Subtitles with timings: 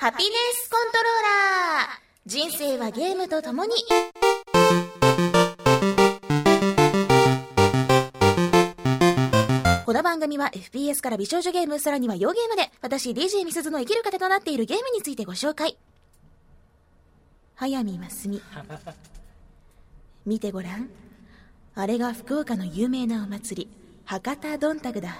[0.00, 1.22] ハピネスコントロー
[1.84, 3.72] ラー人生はゲームと共に
[9.84, 15.76] この番組は FPS から美少女ゲーム、さらには洋ゲームで、私 DJ みすずの生きる糧となっているゲームについてご紹介。
[17.56, 18.40] 早見ますみ。
[20.24, 20.88] 見てごらん。
[21.74, 23.70] あれが福岡の有名なお祭り、
[24.06, 25.18] 博多どんたくだ。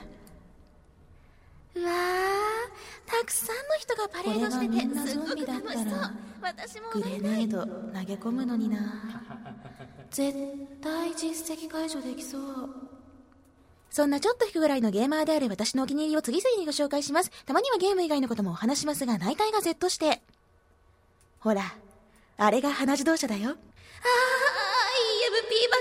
[1.74, 6.30] うわー、たくさんの人がパレードしてて、すごく楽しそう。
[6.42, 9.22] 私もグレネード投げ込むのにな
[10.10, 10.32] 絶
[10.82, 12.70] 対実績解除できそう
[13.90, 17.30] そんなちょっと引くぐらいのゲーマーである私のお気に入りを次々にご紹介します。
[17.44, 20.22] たまにはゲーム以外のこともお話しますが、大体が Z して。
[21.40, 21.62] ほら、
[22.36, 23.50] あれが花自動車だよ。
[23.50, 23.66] あー、EMP 爆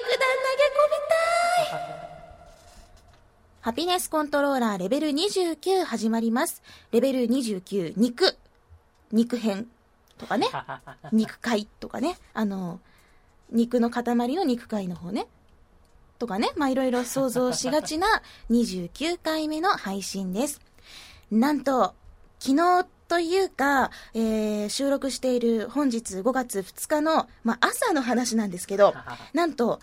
[0.02, 1.29] 弾投げ込みたい
[3.62, 6.64] ハピネスコントローラーレベル29始まります。
[6.94, 8.38] レベル29、肉。
[9.12, 9.68] 肉編
[10.18, 10.48] とかね。
[11.12, 12.18] 肉塊とかね。
[12.34, 12.80] あの、
[13.52, 15.28] 肉の塊の肉塊の方ね。
[16.20, 18.08] とかね、まあいろいろ想像しがちな
[18.50, 20.62] 29回目の配信です。
[21.30, 21.96] なんと、
[22.40, 28.96] 昨日というか、えー収録している本日5月2日の、まあ朝の話なんですけど、
[29.34, 29.82] なんと、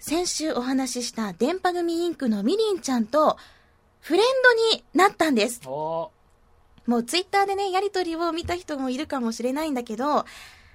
[0.00, 3.36] 先週お話しした電波組インクのみりんちゃんと
[4.00, 4.24] フレン
[4.72, 5.60] ドになったんです。
[5.66, 6.10] お
[6.86, 10.24] もうツイッターでね、やりとりを見た人もいるかもしれないんだけど、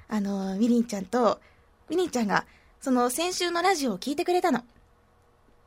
[0.08, 1.42] あの、みりんちゃんと、
[1.90, 2.46] みりんちゃんが、
[2.80, 4.64] その先週のラジオを聞いてくれたの。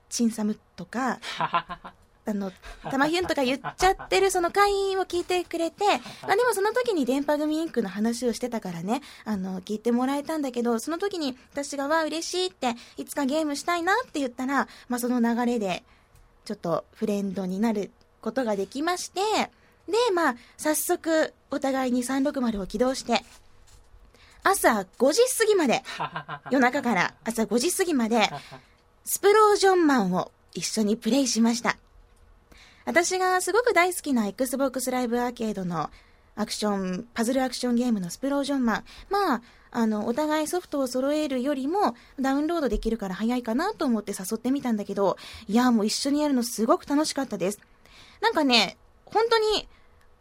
[0.09, 1.19] チンサムとか、
[2.31, 2.53] あの、
[2.91, 5.85] タマヒュンとか言っちゃってるその会員を聞いてくれて、
[6.23, 15.85] ま あでもその時に電波組インクの話をしてたからね、あの、聞いてもらえたんだけど、その時に私がわ、嬉しいって、いつかゲームしたいなって言ったら、まあその流れで、
[16.45, 17.91] ちょっとフレンドになる
[18.21, 19.21] ことができまして、
[19.89, 23.25] で、まあ、早速、お互いに360を起動して、
[24.43, 25.83] 朝5時過ぎまで、
[26.51, 28.31] 夜中から朝5時過ぎまで、
[29.05, 31.79] スプロージョンマンを一緒にプレイしました。
[32.89, 35.91] 私がすごく大好きな Xbox ライブアーケードの
[36.37, 38.85] アクション、パズルアクションゲームのスプロージョンマン。
[39.11, 45.19] まあ、あの、お互いソフトを揃えるよりもダウンロードできるから早いかなと思って誘ってみたんだけど、
[45.49, 47.61] いや、もう一緒にやるのすごく楽しかったです。
[48.23, 49.69] なんかね、本当に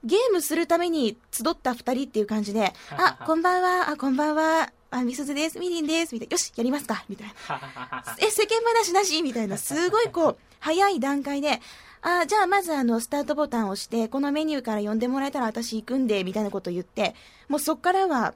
[0.03, 8.03] ゲームするために集った二人っていう感じで、 あ、こんばんは、あ、こんばんは、あ、みすずです、みりんです、みたいな、よし、やりますか、みたいな。
[8.19, 11.61] え、世間話なしみたいな、すごいこう、早い段階で、
[12.01, 17.15] あ、じゃあまずあの、スタートボタンを押して、このメニューから呼んでもらえたら私行くんで、みたいなことを言って、
[17.47, 18.33] もうそっからは、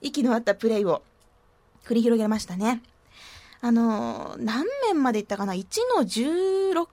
[0.00, 1.02] 息の合ったプレイを
[1.84, 2.82] 繰り広げましたね。
[3.60, 5.64] あの何面まで行ったかな ?1
[5.96, 6.84] の 16?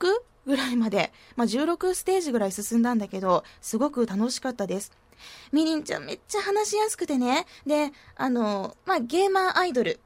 [0.46, 4.92] ぐらいまで、まあ、16ステージぐらい進んだんだけど、すごく楽しかったです。
[5.52, 7.46] みりんちゃんめっちゃ話しやすくてね。
[7.66, 10.00] で、あの、まあ、ゲーマーアイドル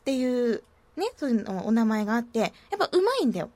[0.00, 0.62] っていう、
[0.96, 3.50] ね、そういうのお名前があって、やっぱ上手いんだよ。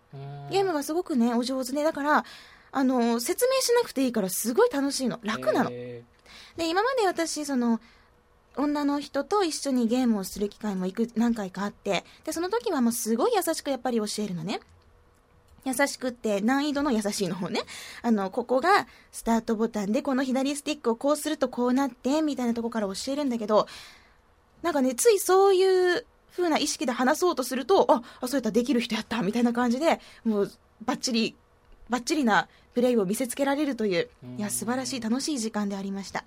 [0.51, 2.25] ゲームがすごくね、お上手で、だから、
[2.73, 5.19] あの、説明しなくていいからすごい楽しいの。
[5.23, 5.71] 楽なの。
[5.73, 6.03] え
[6.57, 7.81] で、今まで私、その、
[8.57, 14.61] 女の人と一緒にゲームをする機会もいく何回かあって、で、その時はもうすごい優しくやっぱり教えるのね。
[15.67, 17.61] 優しくって難易度の優しいの方ね。
[18.03, 23.67] あの、ここがスタートボタンでこの左スティックをこうするとこうなって、みたいなとこから教えるんだけど、
[24.63, 30.53] なんかね、ついそういう風な意識で話そうとすると、あ、あそうやったらできる人やった、みたいな感じで、もう
[30.85, 31.35] バッチリ、
[31.89, 34.09] バッチリなプレイを見せつけられるという、
[34.39, 36.25] いや、素晴らしい楽しい時間でありました。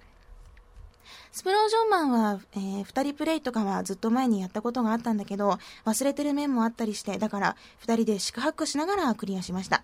[1.32, 7.56] スプロージョンマンは、えー、2人プレイとかはずっと前にやったことがあったんだけど、忘れてる面もあったりして、だから
[7.86, 9.84] 2人で四苦八苦しながらクリアしました。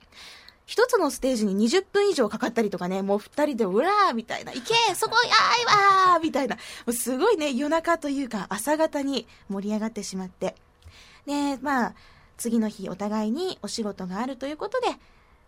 [0.65, 5.65] 一つのステージに20分以上かかったりとかね、もう2人でうらーみたいな、行けそこやーい
[6.11, 10.55] わーみたいな、もうすごいね、夜中というか朝方に盛り上がってしまって。
[11.25, 11.95] で、まあ、
[12.37, 14.87] 次の日お互いにお仕事があるということで、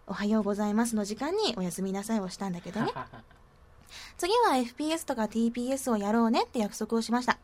[0.05, 2.93] おはようございますの時間におやすみなさいをしたんだけどね。
[4.17, 7.39] 次は FPS とか TPS をやろうねって約束をしました。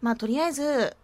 [0.00, 0.96] まあ、とりあえず、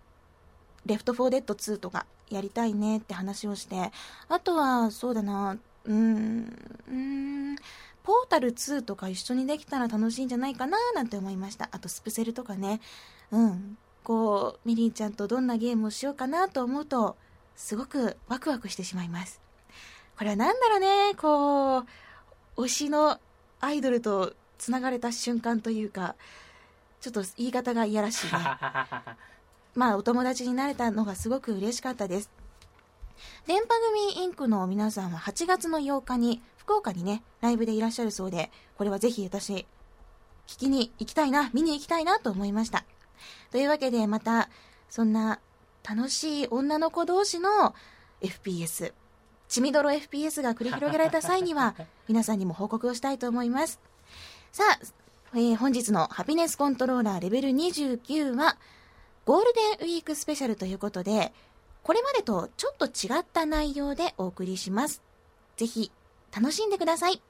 [0.84, 3.92] レフト4デッド2とかやりたいねって話をして、
[4.28, 6.56] あとは、そうだな、うーん、
[6.88, 7.56] うーん、
[8.02, 11.68] ポータル2とか一緒にできたら楽しいんじゃないかななんて思いました。
[11.72, 12.80] あと、スプセルとかね。
[13.30, 13.78] うん。
[14.04, 17.16] こう、ミリンちゃんとどんなゲームをしようかなと思うと、
[17.56, 19.40] すごくワクワクしてしまいます。
[20.16, 21.84] これはなんだろうね、こう、
[22.56, 23.18] 推しの
[23.60, 26.14] アイドルと繋がれた瞬間というか、
[27.00, 28.32] ちょっと言い方がいやらしいね。
[29.74, 32.30] まあ、お友達になれたのがすごく嬉しかったです。
[33.46, 33.68] 電波
[34.14, 39.66] 組インクの皆さんは8月の8日に福岡にね、ライブでいらっしゃるそうで、これはぜひ私、
[40.46, 42.84] 聞きに行きたいな、見に行きたいなと思いました。
[43.50, 44.48] というわけで、また、
[44.90, 45.40] そんな
[45.88, 47.74] 楽しい女の子同士の
[48.20, 48.92] FPS、
[49.48, 51.74] 血みどろ FPS が繰り広げられた際には、
[52.08, 53.78] 皆さんにも報告をしたいと思います。
[54.52, 54.80] さあ、
[55.34, 58.56] えー本日のハピネスコントローラーレベル29は、
[59.24, 61.32] ゴールデンウィークスペシャルということで、
[61.86, 65.02] これまでとちょっと違った内容でお送りします。
[65.56, 65.92] ぜひ、
[66.34, 67.22] 楽しんでください。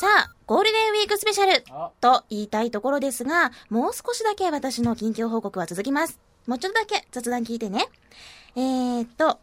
[0.00, 6.18] さあ、ゴールデンウィークスペシャルあと言いたいところですが、もう少しだけ私の近況報告は続きます。
[6.46, 7.88] もうちょっとだけ雑談聞いてね。
[8.56, 9.38] えー、っと、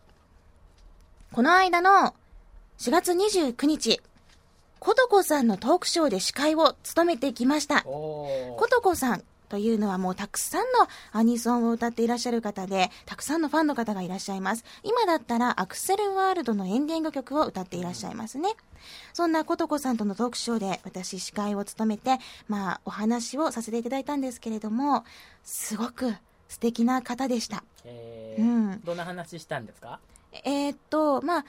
[1.33, 2.15] この間の
[2.79, 4.01] 4月29日、
[4.79, 7.81] ことこさんのトークショーで司会を務めてきました。
[7.83, 14.65] ことこさんというのはもうたくさんのアニソンを歌っていらっしゃる方で、たくさんのファンの方がいらっしゃいます。
[14.83, 18.49] 今だったらアクセルワールドのエンディング曲を歌っていらっしゃいますね。
[19.13, 25.05] そんなことこさんとのトークショーで私司会を務めて、まあお話をさせていただいたんですけれども、
[25.43, 26.13] すごく
[26.49, 27.63] 素敵な方でした。
[27.85, 29.99] えーうんどんな話したんですか？
[30.43, 31.45] えーっと、まあ、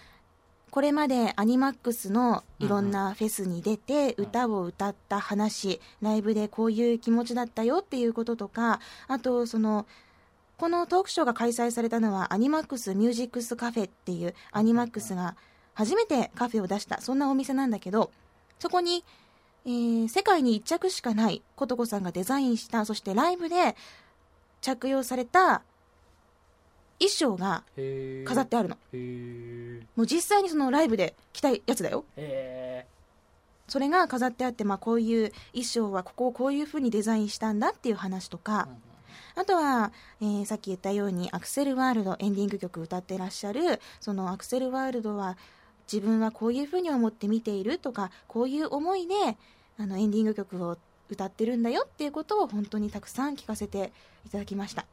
[0.71, 4.25] これまでアニマックスのいろんなフェスに出てうん。
[4.25, 9.87] 歌を歌った話、ライブでこういう気持ちだったよっていうこととか、あとその、
[10.59, 15.37] このトークショーが開催されたのはアニマックスミュージックスカフェっていうアニマックスが
[15.75, 18.11] 初めてカフェを出した、そんなお店なんだけど、
[18.59, 19.05] そこに、
[19.65, 23.77] えー世界に一着しかないことこさんがデザインした、そしてライブで
[24.61, 25.63] 着用された
[26.99, 27.63] 衣装が
[28.25, 28.77] 飾ってあるの。
[29.97, 32.05] もう実際にそのライブで着たやつだよ。
[32.17, 32.87] へ
[33.69, 38.69] それが飾ってあって、まあこういう衣装はここをこういう風にデザインしたんだっていう話とーか、
[39.35, 45.37] あとは、えーさっき言ったようにアクセルワールドエンディング曲歌ってらっしゃる、そのアクセルワールドは
[45.91, 49.15] 自分はこういう風に思って見ているとか、こういう思いで
[49.79, 50.79] あのエンディング曲を
[51.11, 53.93] 歌ってるんだよっていうことを本当にたくさん聞かせて
[54.27, 54.87] いただきました。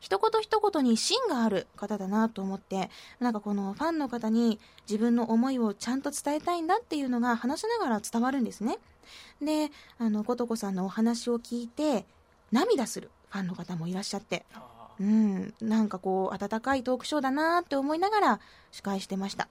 [0.00, 8.78] 一言一言に芯がある方だなと思って、なんかこのファンの方に自分の思いをちゃんと伝えたいんだっていうのが話しながら伝わるんですね。
[9.40, 12.04] で、あの、ことこさんのお話を聞いて、
[12.52, 14.62] 涙するファンの方もいらっしゃって、あ
[15.00, 18.40] うん、なんかこう、温かいトークショーだなって思いながら
[18.70, 19.48] 司会してました。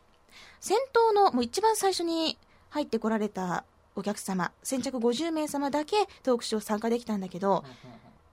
[0.60, 2.38] 先頭の、もう一番最初に
[2.70, 3.64] 入ってこられた
[3.96, 7.64] お客様、先着50名様だけトークショー参加できたんだけど、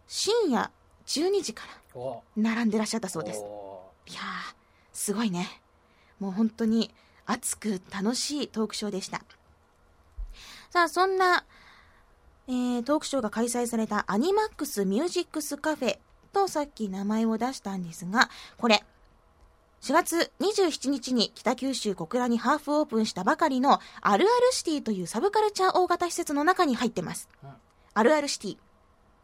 [0.06, 0.70] 深夜
[1.06, 1.64] 12時か
[1.94, 3.40] らお並んでらっしゃったそうです。
[3.40, 4.54] おいやー、
[4.92, 5.48] すごいね。
[6.18, 6.92] もう本当に
[7.26, 9.22] 熱く楽しいトークショーでした。
[10.70, 11.44] さあ、そんな、
[12.48, 15.98] えートークショーが開催されたアニマックスミュージックスカフェ
[16.32, 18.84] とさっき名前を出したんですが、これ、
[19.82, 27.28] 4月27日に北九州小倉にハーフオープンしたばかりのあるあるシティというサブカルチャー大型施設の中に入ってます。
[27.44, 27.50] うん
[27.94, 28.56] あるあるシティ。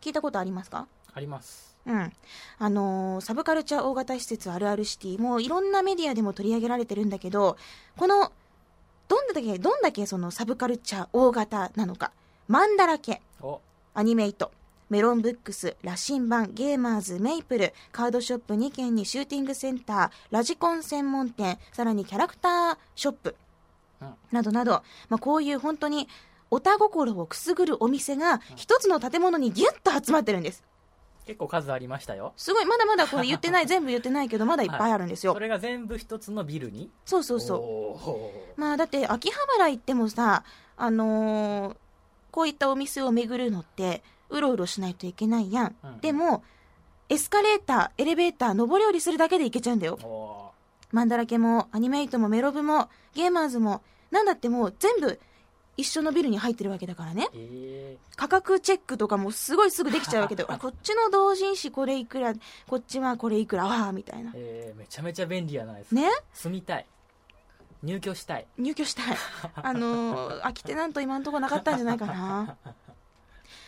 [0.01, 0.87] 聞いたことありますか？
[1.15, 2.13] ありますうん。
[2.59, 7.57] あのーサブカルチャー大型施設あるあるシティ、もういろんなメディアでも取り上げられてるんだけど、
[7.97, 8.33] この、
[9.09, 12.13] どんだけ、どんだけそのサブカルチャー大型なのか、
[12.49, 13.61] マンだらけ、お。
[13.95, 14.53] アニメイト、
[14.89, 18.55] メロンブックス、羅針盤、ゲーマーズ、メイプル、カードショップ。
[18.55, 19.07] 2軒に。
[19.07, 23.37] シューティングセンター、ラジコン専門店、さらにキャラクターショップ、
[24.01, 24.15] うん。
[24.31, 26.09] などなど、まあ、こういう本当に、
[26.51, 30.63] おた心をくすぐるお店が一つの建物にギュッと集まってるんです。
[31.27, 35.33] 結構数ありましたよすごい、まだまだこれ言ってない、 全部言ってないけど、まだいっぱいあるんですよ。
[35.35, 36.91] それが全部一つのビルに？
[37.05, 37.97] そうそうそ
[38.57, 38.61] う。
[38.61, 40.45] まあ、だって、秋葉原行ってもさ、
[40.77, 41.77] あのー
[42.33, 45.77] こういったお店を巡るのって、うろうろしないといけないやん。
[45.85, 46.43] うんでも、
[47.11, 49.99] エスカレーター、エレベーター、上り下りするだけで行けちゃうんだよ。
[50.03, 50.51] お
[50.93, 55.21] マンダラケも、アニメイトも、メロブも、ゲーマーズも、なんだってもう全部
[55.77, 57.29] 一緒のビルに入ってるわけだからね。
[57.33, 62.35] ーえ価格チェックとかもすごいすぐできちゃうわけで、あ こっちの同人誌これいくら、
[62.69, 64.35] こっちはこれいくら、わあみたいなー。
[64.37, 66.09] えーめちゃめちゃ便利やないですかね？
[66.35, 66.87] 住みたい
[67.83, 69.17] 入居したい入居したい。
[69.57, 72.57] あのー、空きテナント今のところなかったんじゃないかな。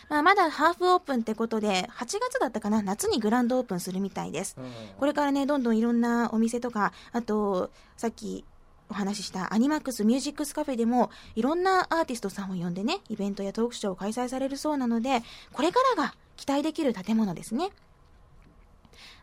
[0.07, 4.55] まあ、まだハーフオープンってことで、8月だったかな、夏にグランドオープンするみたいです。
[4.59, 8.45] うんこれからね、どんどんいろんなお店とか、あと、さっき
[8.89, 15.21] お話ししたアニマックスミュージックスカフェでも、いろんなアーティストさんを呼んでね、イベントやトークショーを開催されるそうなので、
[15.53, 17.69] これからが期待できる建物ですね。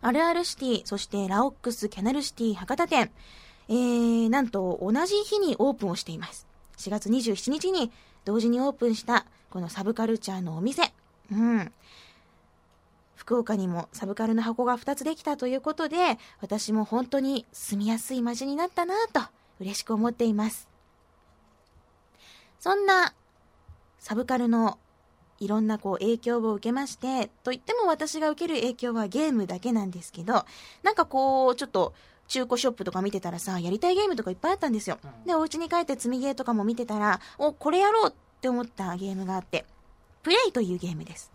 [0.00, 3.10] あるあるシティ、そしてラオックスキャナルシティ博多店、
[3.68, 6.46] えー、なんと同じ日にオープンをしています。
[6.78, 7.92] 4月27日に
[8.24, 10.92] 同時にオープンしたこのサブカルチャーのお店。
[11.30, 11.72] うん。
[13.14, 19.20] 福岡にもサブカルの箱が2つできたということで、私も本当に住みやすい街になったなと
[19.62, 20.68] 嬉しく思っています。
[22.60, 23.14] そんな
[23.98, 24.78] サブカルの
[25.40, 30.44] いろんなこう影響を受けまして、と言っても私が受ける影響はゲームだけなんですけど、
[30.82, 31.94] なんかこう、ちょっと
[32.28, 34.98] 中古ショップとか見てたらさ、やりたいゲームとかいっぱいあったんですよ。
[35.02, 39.64] うんで、お家に帰って積みゲーとかも見てたら、お、これやろうって思ったゲームがあって、
[40.22, 41.32] プレイというゲームです。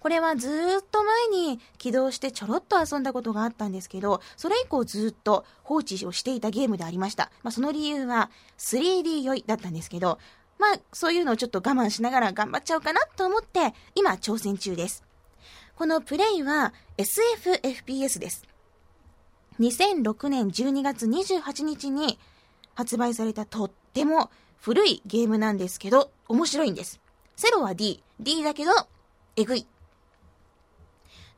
[0.00, 0.50] これはずっ
[0.90, 7.30] と前に起動してちょろっと遊んだことがあったんですけど、それ以降ずっと放置をしていたゲームでありました。
[7.42, 10.18] まあその理由は 3D 酔いだったんですけど、
[10.58, 15.04] まあそういうのをちょっと我慢しながら頑張っちゃおうかなと思って、今挑戦中です。
[15.76, 18.44] このプレイは SFFPS です。
[19.60, 22.18] 2006年12月28日に
[22.74, 24.30] 発売されたとっても
[24.60, 27.00] 古いゲームなんですけど、面白いんです。
[27.36, 28.72] セロは D、D だけど、
[29.36, 29.66] えぐい。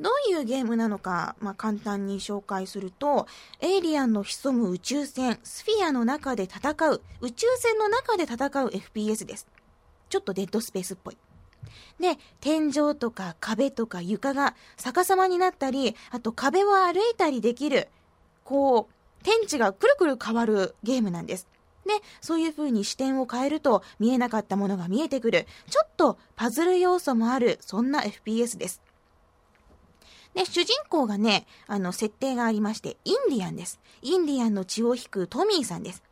[0.02, 3.28] どういうゲームなのか、まあ、簡単に紹介すると、
[3.60, 9.46] エイリアンの潜む宇宙船、スフィアの中で戦う、宇宙船の中で戦う FPS です。
[10.08, 11.16] ちょっとデッドスペースっぽい。
[12.00, 17.88] で、天井とか壁とか床が逆さまになったり、あと壁を歩いたりできる、
[18.42, 21.46] こう、天地がくるくる変わるゲームなんです。
[21.86, 28.82] で、そういう風に視点を変えると見えなかったものが見えてくる、ちょっとパズル要素もある、そんな FPS です。
[30.34, 33.80] で、主人公がね、あの、設定がありまして、インディアンです。
[34.00, 36.02] インディアンの血を引くトミーさんです。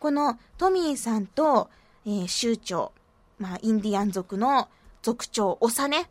[0.00, 1.70] このトミーさんと、
[2.04, 2.92] えー酋長、
[3.38, 4.68] まあ、インディアン族の
[5.02, 6.10] 族長、オサね。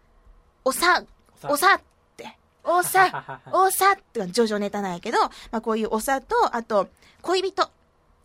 [0.65, 1.03] オサ、
[1.43, 1.81] オサっ
[2.15, 6.87] て、オサ、 オサってジョジョネタなんやけど、まあ、こういうオサと、あと、
[7.21, 7.69] 恋人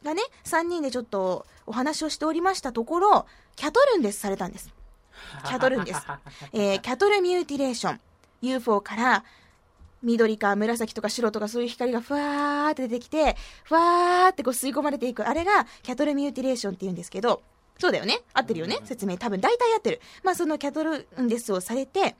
[0.04, 4.72] がね、3人でちょっとお話をしておりましたところ、キャトルンデスされたんです。
[5.44, 6.00] キャトルンです。
[6.52, 8.00] えーキャトルミューティレーション。
[8.42, 9.24] UFO から、
[10.02, 15.26] 緑か紫とか白とかそういう光がふわーって出てきて、ふわーってこう吸い込まれていく。
[15.26, 17.42] あれがキャトルミューティレーションって言うんですけど、
[17.78, 19.16] そうだよね合ってるよね説明。
[19.16, 20.00] 多分大体合ってる。
[20.22, 22.14] まあそのキャトルンデスをされて、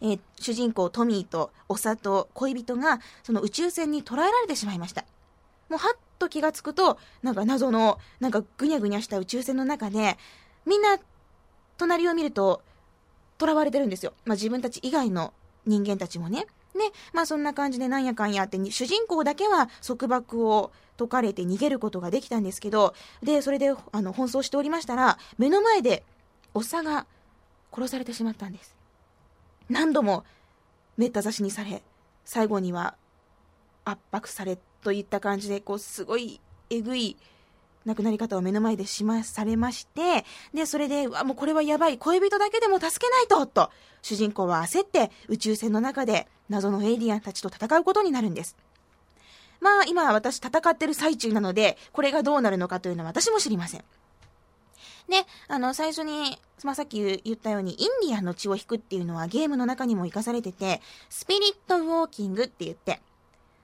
[0.00, 5.04] えー主人公トミーとオサと恋人がその宇宙船に捕らえられてしまいました。
[5.68, 10.18] もうはっと気がつくと、なんか謎の、なんかぐにゃぐにゃした宇宙船の中で、
[10.66, 10.98] みんな
[11.78, 12.62] 隣を見ると、
[13.46, 14.12] 囚われてるんですよ。
[14.24, 15.32] まあ自分たち以外の
[15.66, 16.46] 人間たちもね。
[16.74, 16.80] で、
[17.12, 26.04] まあそんな感じでなんやかんやってに、主人公だけは束縛を解かれて逃げることができたんですけど、で、それで、あの、奔走しておりましたら、目の前で、
[26.54, 27.06] おっさんが
[27.72, 28.74] 殺されてしまったんです。
[29.68, 30.24] 何度も、
[30.96, 31.82] めった刺しにされ、
[32.24, 32.94] 最後には、
[33.84, 37.16] 圧迫され、といった感じで、こう、すごい、えぐい、
[37.84, 40.24] 亡くなり方を目の前でしま、されまして、
[40.54, 43.70] で、それで、わ、もうこれはやばい、恋人だけでも助けないと、と、
[44.02, 48.56] 主人公は焦って宇宙船の中で謎のエイリアンたちと戦うことになるんです。
[49.60, 53.84] まあ、今私戦ってる最中なので、これがどうなるのかというのは私も知りません。
[55.08, 63.00] で、あの、最初に、まあ、さっき言ったように、インディアンの血を引くっていうのはゲームの中にも活かされてて、スピリットウォーキングって言って、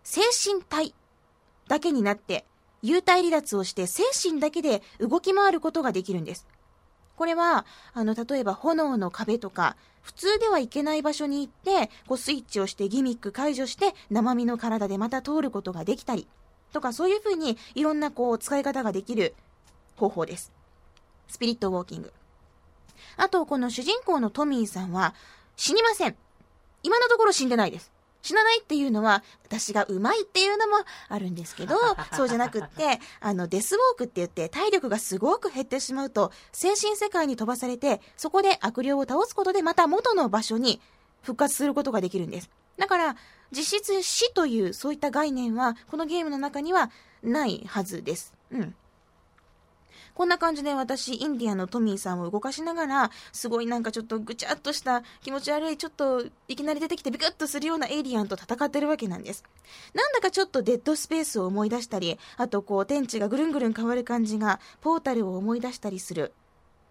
[0.04, 0.94] 精神体
[1.68, 2.44] だけになって、
[2.82, 6.46] 幽体離脱をして精神だけで動き回ることができるんです。
[7.16, 16.28] これは、あの、例えば炎の壁とか、普通では行けない場所に行って、こうスイッチをしてギミック解除して、生身の体でまた通ることができたり、
[16.72, 19.34] とかそういう風にいろんなこう使い方ができる
[19.96, 20.52] 方法です。
[21.26, 22.12] スピリットウォーキング。
[23.16, 25.14] あと、この主人公のトミーさんは
[25.56, 26.16] 死にません。
[26.84, 27.90] 今のところ死んでないです。
[28.22, 31.76] 死なないっていうのは、私がうまいっていうのもあるんですけど、
[32.14, 40.80] そうじゃなくって、あの、デスウォークって言って、体力がすごく減ってしまうと、精神世界に飛ばされて、そこで悪霊を倒すことで、また元の場所に
[41.22, 42.50] 復活することができるんです。
[42.76, 43.16] だから、
[43.50, 46.90] 実質死という、そういった概念は、このゲームの中には
[47.22, 48.34] ないはずです。
[48.50, 48.74] うん。
[50.18, 59.44] こんな感じで私、インディアンのトミーさんを動かしながら、すごいなんかちょっとぐちゃっとした気持ち悪い、ちょっといきなり出てきてビクッとするようなエイリアンと戦ってるわけなんです。
[59.94, 66.32] なんだかちょっとデッドスペースを思い出したり、あとこう天地がぐるんぐるん変わる感じが、ポータルを思い出したりする。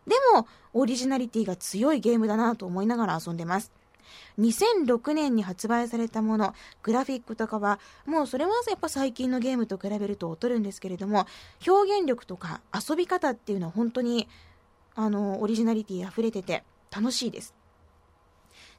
[0.07, 3.73] でも、オリジナリティが強いゲームだなと思いながら遊んでます。
[4.39, 11.25] 2006年に発売されたもの、グラフィックとかは、もうそれはやっぱ最近のゲームと比べると劣るんですけれども、
[11.67, 14.27] 表現力とか遊び方っていうのは本当に、
[14.95, 17.53] あの、オリジナリティ溢れてて楽しいです。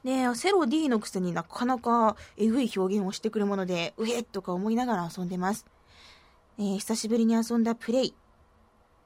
[0.03, 5.65] で、セロ D のくせになかなかえぐい表現をしてくるもので、うへっとか思いながら遊んでます。
[6.57, 8.13] えー久しぶりに遊んだプレイ。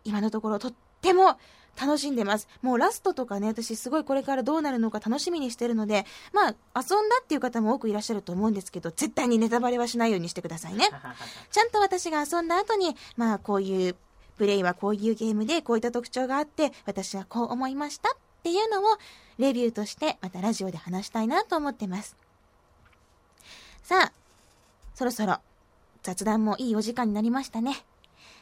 [0.03, 1.37] 今のところとっても
[1.79, 2.47] 楽しんでます。
[2.61, 10.89] もうラストとかね、私すごいこれからどうなるのか楽しみにしてるので、まあ、遊んだっていう方も多くいらっしゃると思うんですけど、絶対にネタバレはしないようにしてくださいね。
[11.51, 13.95] ちゃんと私が遊んだ後に、まあ、こういう、
[14.37, 18.97] プレイはこういうゲームで、こういった特徴があって、私はこう思いましたっていうのを、
[19.37, 22.15] レビューとして、またラジオで話したいなと思ってます。
[23.83, 24.13] さあ、
[24.95, 25.39] そろそろ、
[26.03, 27.85] 雑談もいいお時間になりましたね。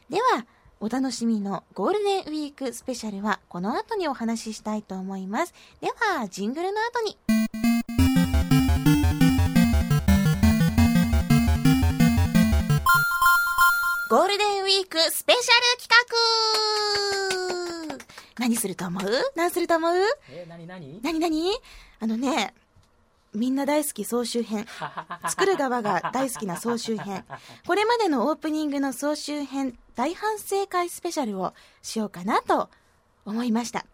[0.10, 0.46] では、
[0.84, 5.54] お楽しみのゴールデンウィークスペシャルはこの後にお話ししたいと思います。
[5.80, 7.20] では、ジングルの後に。
[14.10, 15.96] ゴールデンウィークスペシャル企
[18.00, 18.06] 画。
[18.40, 19.04] 何すると思う？
[19.36, 19.94] 何すると思う？
[20.32, 21.52] え、なになに何何？
[22.00, 22.56] あのね、
[23.34, 24.66] みんな大好き総集編。
[25.30, 27.26] 作る側が大好きな総集編。
[27.66, 32.70] これまでのオープニングの総集編大反省会スペシャルをしようかなと
[33.26, 33.86] 思いました。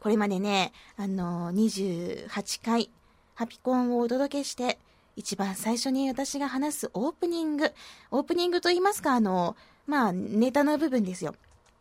[0.00, 2.90] これまでね、あの、28回
[3.34, 4.78] ハピコンをお届けして、
[5.16, 7.72] 一番最初に私が話すオープニング。
[8.10, 11.36] オープニングと言いますか、あの、まあ、ネタの部分ですよ。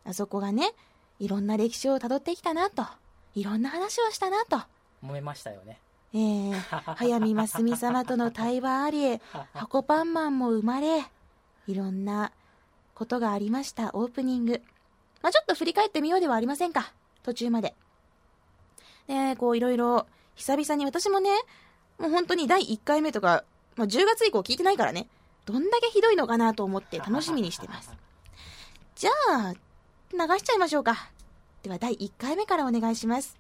[0.05, 0.73] あそこがね、
[1.19, 2.85] いろんな歴史を辿ってきたなと。
[3.33, 4.57] いろんな話をしたなと。
[5.03, 5.79] 揉めましたよね。
[6.13, 6.51] えー、
[6.95, 9.19] 早見真澄様との対話あり、
[9.53, 11.05] 箱パンマンも生まれ、
[11.67, 12.31] いろんな
[12.93, 14.61] ことがありました、オープニング。
[15.23, 16.93] まあ、ちょっと振り返ってみようではありませんか、
[17.23, 17.73] 途中まで。
[19.07, 20.05] で、こういろいろ、
[20.35, 21.31] 久々に私もね、
[21.97, 23.43] もう本当に第1回目とか、
[23.75, 25.07] まあ、10月以降聞いてないからね、
[25.45, 27.91] どんだけひどいのかなと思って楽しみにしてます。
[28.95, 29.53] じゃあ、
[30.11, 31.09] 流しちゃいましょうか。
[31.63, 33.39] では第1回目からお願いします。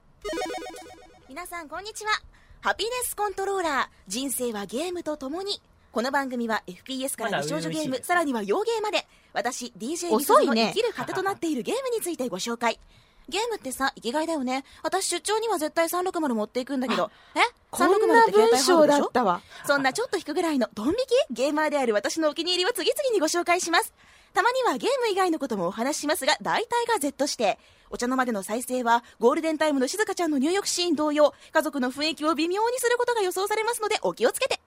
[1.29, 2.32] 皆さんこんにちは。
[2.63, 5.61] ハピネスコントローラー、人生はゲームとともに。
[5.91, 12.79] この番組は FPS から美少女ゲーム、さらには洋ゲーまで、私、DJ み遅いねずの生きる糧となっているゲームについてご紹介。
[13.27, 14.63] ゲームってさ、生きがいだよね。
[14.81, 17.11] 私出張には絶対360持っていくんだけど。
[17.35, 17.39] え？
[17.69, 19.41] こんな文章だたったわ。
[19.65, 21.33] そんなちょっと引くぐらいのドン引き？
[21.33, 23.93] ゲーマーである私のお気に入りを次々にご紹介します。
[24.33, 27.59] たまにはゲーム以外のこともお話ししますが、大体が Z して、
[27.93, 34.59] お茶の間での再生は、ゴールデンタイムの静香ちゃんの入浴シーン同様、家族の雰囲気を微妙にすることが予想されますので、お気をつけて。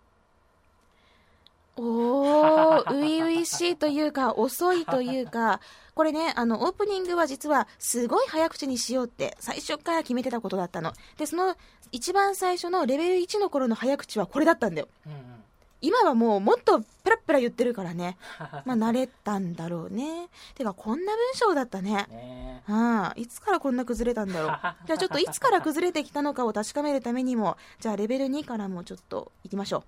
[1.77, 5.61] おー、初々しいというか、遅いというか、
[5.97, 10.93] これね、あの、オープニングは実は、すごい早口にしようって、最初から決めてたことだったの。
[11.19, 11.57] で、その、
[11.91, 14.89] 一番最初のレベル1の頃の早口はこれだったんだよ。
[15.05, 15.46] うんうん。
[15.87, 18.17] 今はもう、もっとペラッペラ言ってるからね。
[18.67, 20.29] まあ、慣れたんだろうね。
[20.57, 22.07] てか、こんな文章だったね。
[22.11, 24.51] ねああ、いつからこんな崩れたんだろう。
[24.87, 29.85] じゃあちょっといつから崩れてきたのかを確かめるためにも、じゃあレベル2からもちょっと行きましょう。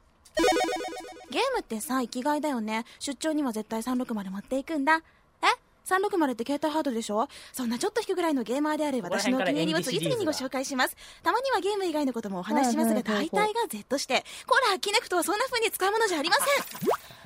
[1.31, 2.85] ゲームってさ、生きがいだよね。
[3.01, 5.03] 出張には絶対360持っていくんだ。
[5.43, 5.68] え？
[5.89, 7.29] ?360 って携帯ハードでしょ？
[7.53, 10.97] そんなちょっと引くぐらいのゲーマーである私のお気に入りを次々にご紹介します。
[11.23, 16.47] たまにはゲーム以外のこともお話ししますが、大体が Z して、こら、キネクトはそんな風に使うものじゃありません。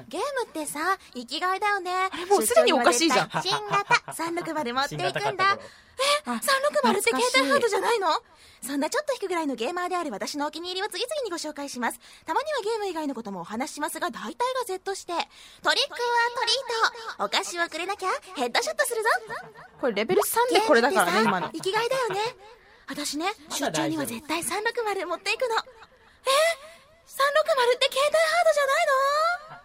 [0.08, 1.90] ゲームってさ、生きがいだよね。
[2.10, 5.08] あれもうすでにおかしいじゃん新型360持っていくんだ。
[5.08, 5.48] 新型かと
[6.82, 8.08] ころ360って携帯ハードじゃないの？
[8.64, 11.98] そんなちょっと引くぐらいのゲーマーである私のお気に入りを次々にご紹介します。
[12.24, 15.18] たまにはゲーム以外のこともお話ししますが、大体が Z して、ト
[15.74, 15.98] リックは
[16.38, 19.08] トリートお菓子をくれなきゃヘッドショットするぞ
[19.80, 21.50] これレベル3でこれだからね、今の。
[21.52, 22.20] 生きがいだよね。
[22.88, 25.56] 私ね、ま出張には絶対360持っていくの。
[25.56, 26.30] え
[27.10, 27.18] ?360
[27.76, 29.62] って携帯ハードじゃないの？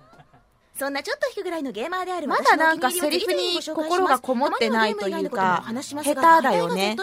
[0.78, 6.96] そんなちょっと引くぐらいのゲーマーであるまだなんかセリフに心がこもってないというか下手だよね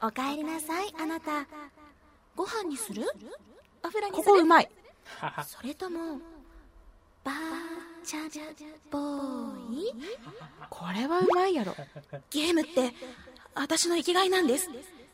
[0.00, 1.46] おかえりなさい、あなた。
[2.36, 3.02] ご飯にする？
[3.82, 4.70] お風呂にここうまい。
[5.46, 6.20] それとも、
[7.24, 7.34] バー
[8.04, 8.20] チャ
[8.90, 9.92] ボーイ？
[10.70, 11.74] これはうまいやろ。
[12.30, 12.94] ゲームって、
[13.54, 14.70] 私の生きがいなんです。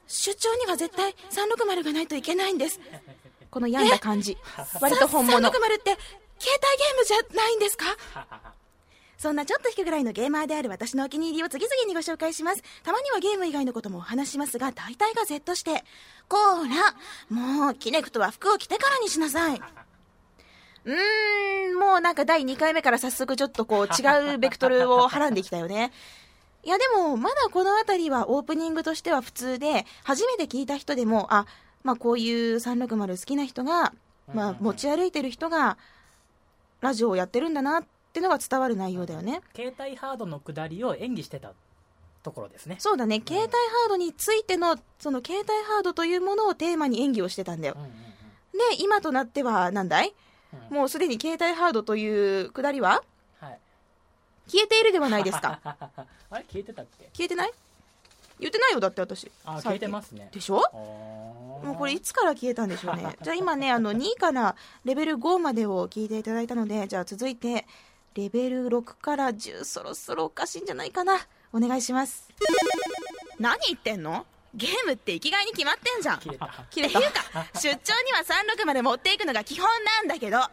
[0.06, 2.78] 出張には絶対360がないといけないんです。
[3.50, 4.36] この病んだ感じ。
[4.80, 5.38] 割と本物。
[5.38, 5.96] 360って、
[6.38, 7.86] 携帯ゲームじゃないんですか？
[9.24, 12.62] そんなちょっと引くぐらいのゲーマーである私のお気に入りを次々にご紹介します。
[12.82, 15.82] たまにはゲーム以外のこともお話しますが、大体が Z して、
[16.28, 16.94] こーら、
[17.30, 19.62] もう、キネクトは服を着てからにしなさい。
[20.84, 25.90] うーん、もうなんか第2回目から早速ちょっとこう違うベクトルをはらんできたよね。
[26.62, 31.46] いやでも、まだこの辺りはオープニングとしては普通で、初めて聞いた人でも、あ、
[31.82, 33.94] まあこういう360好きな人が、
[34.34, 35.78] まあ持ち歩いてる人が、
[36.82, 37.84] ラジオをやってるんだなっ
[38.14, 39.42] てのが伝わる内容だよね。
[39.54, 41.52] 携帯ハードの下りを演技してた
[42.22, 42.76] ところですね。
[42.78, 47.74] そうだね、携帯ハードについての、その携帯ハードというものをテーマに演技をしてたんだよ。
[47.76, 47.82] うん。
[47.82, 47.96] うんうん。
[48.76, 50.14] で、今となっては、なんだい
[50.70, 50.76] うん。
[50.76, 53.02] もうすでに携帯ハードというくだりは？
[53.40, 53.58] はい。
[54.46, 55.60] 消えているではないですか。
[55.64, 56.44] あれ？
[56.44, 57.10] 消えてたっけ？
[57.12, 57.52] 消えてない？
[58.40, 59.30] 言ってないよだって私。
[59.44, 60.28] あ消えてますね。
[60.32, 60.56] でしょ？
[60.72, 63.16] ももうこれいつから消えたんでしょうね。
[63.22, 67.64] じゃあ今ねあの 2からレベル5までを聞いていただいたのでじゃあ続いて
[68.14, 71.18] レベル6から10そろそろおかしいんじゃないかな。
[71.52, 72.28] お願いします。
[73.40, 74.24] 何言ってんの？
[74.54, 76.20] ゲームって生きがいに決まってんじゃん。
[76.20, 76.64] 切れた。
[76.70, 76.98] 切れた。
[77.00, 77.20] っていうか
[77.54, 77.72] 出張
[78.04, 78.20] には
[78.78, 80.38] 360持っていくのが基本なんだけど。
[80.38, 80.50] は？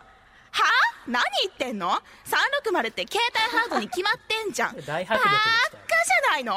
[1.08, 4.76] 何言ってんの ?360 って携帯ハードに決まってんじゃん。
[4.82, 6.56] バカじゃないの？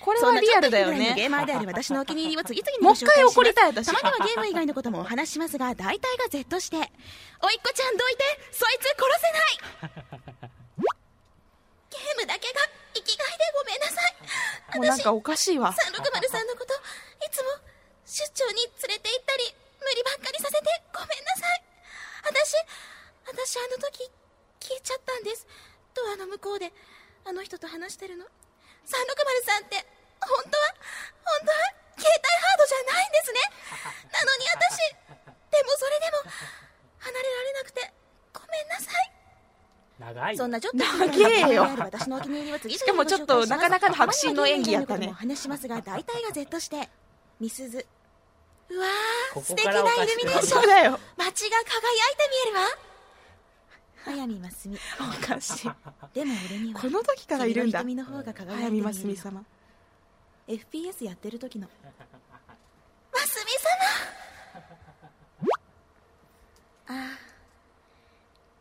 [0.00, 3.86] これはリアルだよちょっとぐらいのゲねーマーである私のお気に入りを次々にもう一回怒りたい私。
[3.86, 6.76] たまにはゲーム以外のこともお話ししますが大体が Z して
[7.42, 10.08] おいっ子ちゃんどいてそいつ殺せない。
[11.90, 12.60] ゲームだけが
[12.94, 14.14] 生きがいでごめんなさい。
[14.68, 15.72] 私もうなんかおかしいわ。
[15.72, 17.50] 360さんのこといつも
[18.06, 21.62] 出張に連れて行ったり無理ばっかりさせてごめんなさい。
[22.24, 22.54] 私
[23.26, 24.10] 私あの時
[24.60, 25.46] 聞いちゃったんです。
[25.94, 26.72] ドアの向こうで
[27.24, 28.26] あの人と話してるの
[28.88, 29.84] 360さんって
[30.24, 30.64] 本当は
[31.24, 31.58] 本当は
[32.00, 33.40] 携帯ハードじゃないんですね。
[34.12, 36.24] なのに私でもそれでも
[36.98, 37.92] 離れられなくて
[38.32, 39.12] ごめんなさい。
[39.98, 40.36] 長い。
[40.36, 41.62] そんなちょっと長えよ。
[41.78, 45.12] 私のお気に入りは次々しかもちょっとなかなかの迫真の演技やったね。
[45.12, 46.88] 話ししますが大体が Z して
[47.40, 47.86] みすず
[48.70, 50.62] うわー素敵なイルミネーション。
[50.62, 52.87] 街が輝いて見えるわ
[54.08, 54.78] 早見ますみ。
[54.98, 55.70] おかしい。
[56.14, 57.80] でも俺にはこの時からいるんだ。
[57.80, 59.44] 君の方が輝いて早見ます見えるよみ様
[60.48, 61.68] FPS やってる時の。
[63.12, 63.52] ますみ
[66.90, 67.18] 様ああ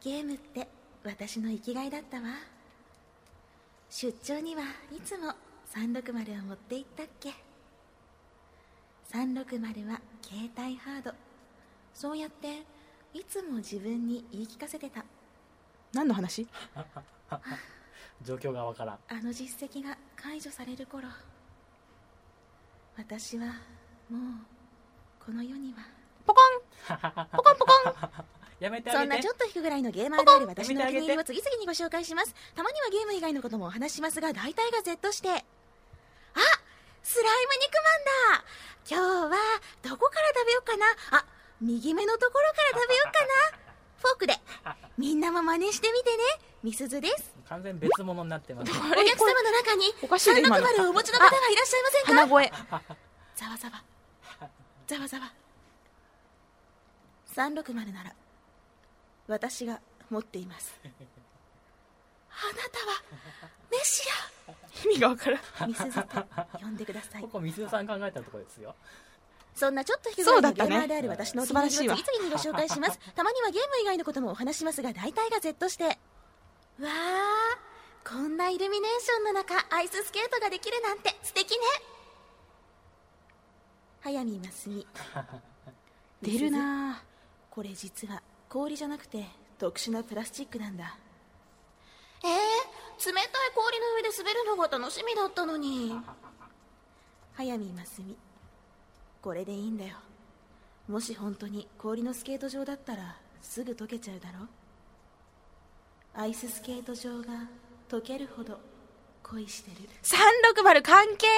[0.03, 0.67] ゲームって
[1.05, 2.23] 私の生きがいだったわ。
[3.89, 5.33] 出張にはいつも
[5.73, 7.33] 360を持って行ったっけ。
[9.13, 11.13] 360は携帯ハード。
[11.93, 12.63] そうやって
[13.13, 15.05] いつも自分に言い聞かせてた
[15.93, 16.47] 何の話？
[18.23, 18.99] 状況がわからん。
[19.09, 21.07] あの実績が解除される頃
[22.97, 24.17] 私はもう
[25.23, 25.79] この世には。
[26.25, 26.61] ポコン！
[27.37, 27.93] ポコンポコン！
[28.59, 29.03] やめてあげて。
[29.03, 32.33] そんなちょっと引くぐらいのゲーマーである私のお気に入りを次々にご紹介します。
[32.55, 35.29] たまにはゲーム以外のこともお話ししますが大体が Z して。
[35.29, 35.35] あ！
[37.03, 37.73] スライム肉
[38.31, 38.45] まんだ！
[38.89, 39.37] 今日は
[39.83, 40.85] どこから食べようかな？
[41.19, 41.25] あ！
[41.61, 43.11] 右目のところから食べようか
[43.57, 43.66] な？
[43.99, 44.33] フォークで。
[44.97, 46.23] みんなも真似してみてね。
[46.63, 47.35] みすずです。
[47.47, 50.65] 完全別物になってますお客様の中におかしいね今の。
[50.65, 52.07] 360をお持ちの方はいらっしゃいませんか？
[52.07, 52.51] 鼻声。
[53.35, 53.83] ざわざわ。
[54.87, 55.33] ざわざわ。
[57.35, 58.15] 360なら
[59.27, 59.79] 私が
[60.09, 60.79] 持っています。
[60.83, 60.89] あな
[62.69, 63.03] たは
[63.71, 64.03] メシ
[64.85, 65.39] 意味がわからん。
[65.59, 66.25] アミスズと
[66.59, 67.21] 呼んでください。
[67.21, 68.75] ここみすずさん考えたところですよ
[69.57, 70.87] そんなちょっと低いそうだったね。
[70.87, 72.99] である私のお気に入りを次々にご紹介します。
[73.15, 75.95] たまにはゲーム以外のこともお話しますが大体が Z してわ
[76.83, 77.59] あ
[78.07, 81.57] こんなイルミネーションの中アイススケートができるなんて素敵ね。
[84.01, 84.87] 早見ま すみ
[86.21, 87.01] 出るな
[87.49, 89.25] これ実は氷じゃなくて
[89.57, 90.99] 特殊なプラスチックなんだ。
[92.23, 95.99] えー、冷たい氷の上で滑るのが楽しみだったのに。
[97.33, 98.15] 早見ますみ
[99.21, 99.95] これでいいんだよ。
[100.87, 104.47] もし本当に氷のスケート場だったらすぐ溶けちゃうだろ？
[106.21, 107.47] アイススケート場が
[107.89, 108.59] 溶けるほど
[109.23, 109.77] 恋してる。
[110.03, 111.33] 360関係ね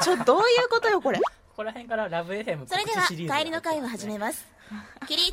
[0.00, 0.02] え。
[0.04, 1.18] ちょどういうことよこれ？
[1.18, 1.24] こ
[1.56, 4.44] こら辺からラブ FM それでは帰りの会を始めます。
[5.06, 5.32] 起立。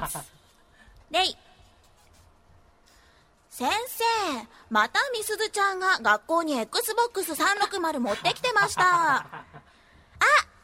[1.12, 1.38] レイ。
[3.50, 4.04] 先生
[4.70, 8.82] またみすずちゃんが学校に XBOX360 持ってきてました。
[9.18, 9.44] あ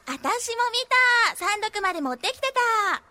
[0.08, 2.00] 私も見た。
[2.00, 3.04] 360持ってきてた。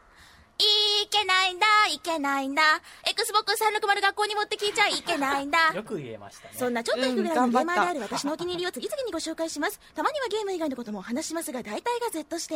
[0.59, 1.67] いけないんだ。
[1.93, 2.63] いけないんだ。
[3.05, 5.73] XBOX360 学校に持ってきちゃいけないんだ。
[5.77, 6.55] よく言えましたね。
[6.57, 9.79] そんなちょっと引くぐらいのゲーマーである私のお気に入りを次々にご紹介します。
[9.95, 12.55] たまにはゲーム以外のこともお話しますが大体が Z して。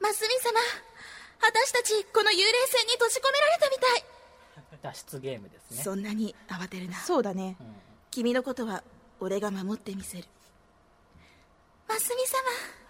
[0.00, 0.60] ますみ様
[1.40, 4.04] 私たちこの幽霊船に閉じ込められたみたい。
[4.82, 5.82] 脱出ゲームですね。
[5.82, 6.98] そんなに慌てるな。
[6.98, 7.56] そうだね。
[7.58, 7.76] うん。
[8.10, 8.82] 君のことは
[9.20, 10.24] 俺が守ってみせる。
[11.88, 12.81] ますみ様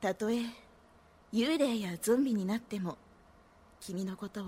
[0.00, 0.36] たとえ
[1.32, 2.96] 幽霊やゾンビになっても
[3.80, 4.46] 君のことを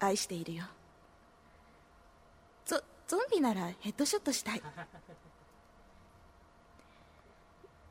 [0.00, 0.64] 愛しているよ。
[2.64, 4.62] ゾゾンビならヘッドショットしたい。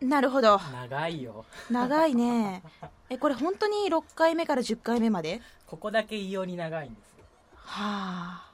[0.02, 0.60] なるほど。
[0.74, 1.46] 長いよ。
[1.70, 2.64] 長いね。
[3.10, 5.42] えこれ本当に6回目から10回目まで？
[5.68, 7.24] ここだけ異様に長いんですよ。
[7.56, 8.52] はあ。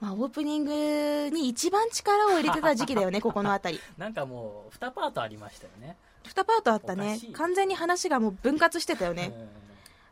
[0.00, 3.80] まあオープニングに一番力を入れてた時期だよね ここの辺り。
[3.98, 9.32] なんかもう2パートありましたよね2パートあったね完全に話がもう分割してたよね、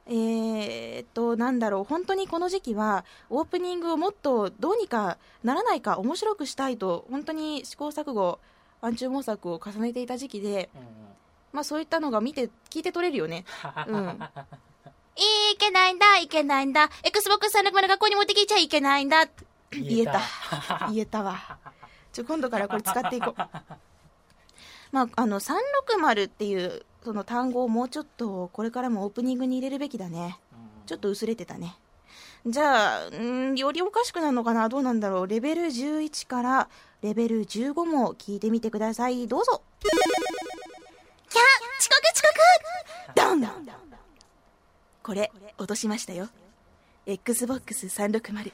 [0.07, 8.39] えーっとなんだろう本当にこの時期はオープニングをもっとどうにかならないか面白くしたいと本当に試行錯誤
[8.83, 10.71] 暗中模索を重ねていた時期で、
[11.53, 13.45] まあそういったのが見て、聞いて取れるよね。
[13.87, 14.19] うん。
[15.53, 16.89] いけないんだ、いけないんだ。
[17.03, 19.27] Xbox360 学校に持ってきちゃいけないんだ。
[19.71, 20.21] 言えた。
[20.91, 21.59] 言えたわ。
[22.13, 23.75] ちょ、今度からこれ使っていこう。
[24.93, 30.39] まあ、あの、360っていう、その単語をもうちょっと、これからもオープニングに入れるべきだね。
[30.87, 31.77] ちょっと薄れてたね。
[32.47, 34.69] じゃあ、んーよりおかしくなるのかな？
[34.69, 35.27] どうなんだろう？
[35.27, 36.69] レベル11から
[37.03, 39.29] レベル15も聞いてみてください。
[39.29, 39.63] どうぞ。
[39.81, 42.23] キャ遅刻遅
[43.15, 43.47] 刻ドン
[45.03, 46.29] これ、落としましたよ。
[47.07, 48.19] Xbox360。
[48.19, 48.53] いけない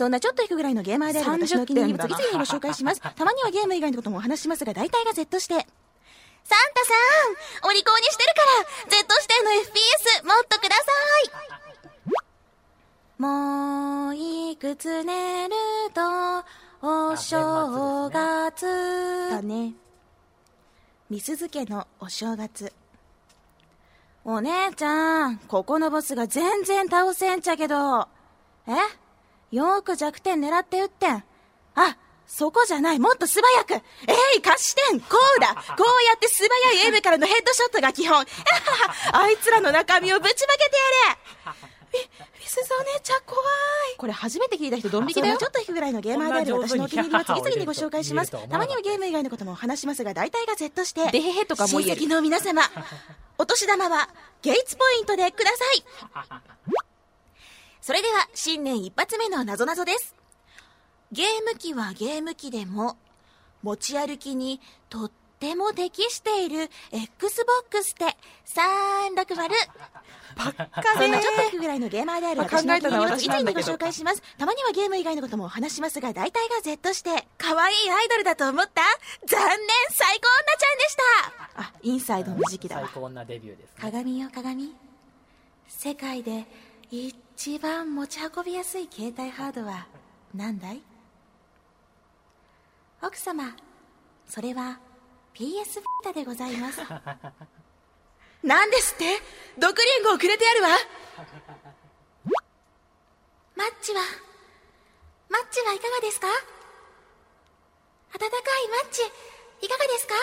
[0.00, 3.02] そんなちょっと引くぐらいのゲーマーである私のお気に入りを30次々にご紹介します。
[3.02, 5.52] たまにはゲーム以外のこともお話ししますが、大体が Z して。
[5.52, 6.56] サンタさ
[7.66, 10.82] んお利口にしてるから Z 指定の FPS もっとくださ
[13.18, 15.54] いもういくつ寝る
[15.92, 16.00] と、
[16.80, 19.28] お正月。
[19.28, 19.74] だね。
[21.10, 22.72] みすず家のお正月。
[24.24, 28.08] お姉ちゃん、ここのボスが全然倒せんちゃけど。
[28.66, 28.99] え？
[29.50, 31.24] よーく弱点狙って撃ってん。
[31.74, 33.84] あ、そこじゃない、もっと素早く。
[34.06, 35.48] えい、貸してん、こうだ。
[35.76, 38.24] こうやって素早いエイムからのヘッドショットが基本。
[39.12, 41.60] あいつらの中身をぶちまけてやれ。
[41.92, 41.98] み、
[42.40, 43.96] みすずお姉ちゃん怖い。
[43.98, 45.36] これ初めて聞いた人ドン引きだよ。
[45.38, 48.30] ちょっと引くぐらいのゲーマーである私のお気に入りを次々にご紹介します。
[48.30, 51.10] たまにはゲーム以外のこともお話しますが、大体が Z して。
[51.10, 52.62] でへへとかも親戚の皆様、
[53.38, 54.08] お年玉は
[54.42, 56.89] ゲイツポイントでください。
[57.80, 60.14] それでは、新年一発目のなぞなぞです。
[61.12, 62.96] ゲーム機はゲーム機でも、
[63.62, 68.16] 持ち歩きにとっても適している Xbox って
[68.46, 69.50] 360。
[70.36, 74.22] バカそんなちょっと引くぐらいのゲーマーである私のお気に入りを考えたのは私次々にご紹介します。
[74.38, 78.82] たまにはゲーム以外のこともお話しますが、大体が Z して、可愛いアイドルだと思った
[79.26, 80.96] 残念最高女ちゃんでし
[81.56, 82.90] たあ、インサイドの時期だ最わ。
[82.94, 84.74] 高なデビューですね鏡よ鏡。
[85.68, 86.46] 世界で
[86.90, 87.14] 一
[87.60, 89.86] 番持ち運びやすい携帯ハードは
[90.34, 90.82] 何だい？
[93.02, 93.56] 奥様、
[94.28, 94.78] それは
[95.34, 95.64] PS ビー
[96.04, 96.80] タでございます。
[98.44, 99.18] 何ですって？
[99.58, 100.68] 毒リンゴをくれてやるわ。
[103.56, 104.00] マッチは、
[105.28, 106.26] マッチはいかがですか？
[106.28, 108.30] 温かい
[108.68, 109.02] マッチ、
[109.66, 110.14] いかがですか？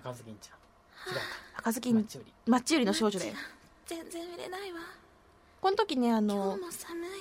[0.00, 1.14] 赤ずきんちゃん。
[1.14, 1.20] 違う
[1.56, 2.32] 赤ずきマッチより。
[2.46, 3.34] マッチよりの少女だよ。
[3.86, 4.80] 全然売れないわ
[5.60, 6.58] この時ね、あ今の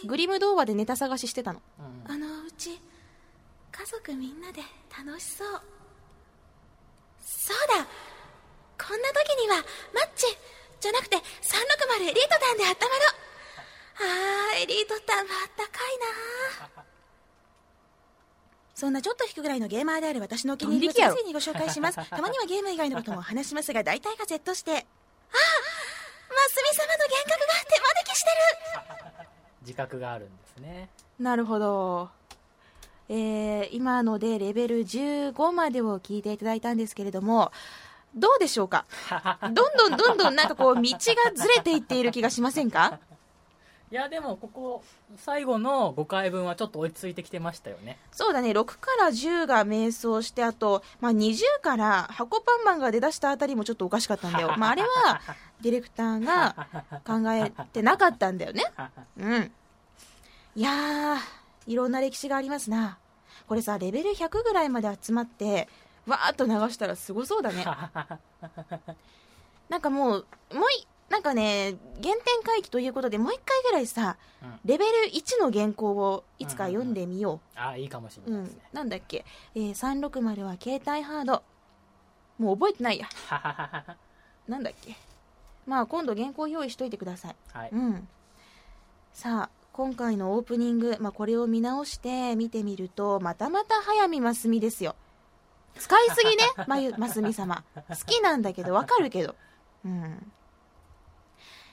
[0.05, 1.59] グリム童話でネタ探ししてたの。
[1.59, 1.65] か
[2.07, 2.79] うんあのうち
[3.71, 4.61] 家族みんなで
[5.05, 5.61] 楽しそう
[7.21, 7.85] そうだ
[8.77, 9.55] こんな時には
[9.93, 10.25] マッチ
[10.79, 11.21] じゃなくて360
[12.03, 13.29] エリート弾で温まろう
[14.01, 15.97] あーエリート弾はあったかい
[16.77, 16.83] な
[18.79, 21.97] そんなちょっと引くぐらいのゲーマーである私のお気に入りをドン引きやろ次々にご紹介します。
[22.09, 24.71] たまにはゲーム以外のこともお話しますが、大体が Z して。
[24.71, 24.77] マ
[26.49, 29.27] スミ様の幻覚が手招きしてる。
[29.61, 30.89] 自覚があるんですね。
[31.19, 32.09] なるほど。
[33.09, 37.51] えー、今のでレベル15までを聞いていただいたんですけれども、
[38.15, 38.85] どうでしょうか？
[39.41, 42.99] どんどんどんどんなんかこう道がずれていっている気がしませんか？
[43.91, 44.83] いやでもここ
[45.17, 54.53] 最後の5回分はちょっと追いついてきてましたよねそうだね、6から10が迷走して、あと、まあ、20から箱パンマンが出だしたあたりもちょっとおかしかったんだよ。
[54.57, 55.21] まあ、あれは、
[55.61, 56.55] ディレクターが
[57.05, 58.63] 考えてなかったんだよね。
[59.17, 59.51] うん。
[60.55, 61.17] いやー、
[61.65, 62.99] いろんな歴史がありますな。
[63.47, 65.67] これさ、レベル100ぐらいまで集まって、
[66.05, 67.65] わーっと流したらすごそうだね。
[69.69, 77.59] なんかもう、もうい、なんかね、原点回帰ということで、もう一回ぐらいさ、うんレベル1の原稿をいつか読んでみよう。
[77.59, 81.43] あいいかもしれうないですね、、んなんだっけ、えー、360は携帯ハード。
[82.37, 83.07] もう覚えてないや。
[84.47, 84.95] なんだっけ。
[85.65, 87.35] まあ、今度原稿用意しといてください。
[87.53, 88.07] はいうん。
[89.13, 94.95] さあ、今回のオープニング、まあ、これを見直して見てみると、またまた早見ますみですよ。
[95.75, 97.63] 使いすぎね、まゆ、ますみ様。
[97.75, 99.35] 好きなんだけど、わかるけど。
[99.85, 100.31] うん。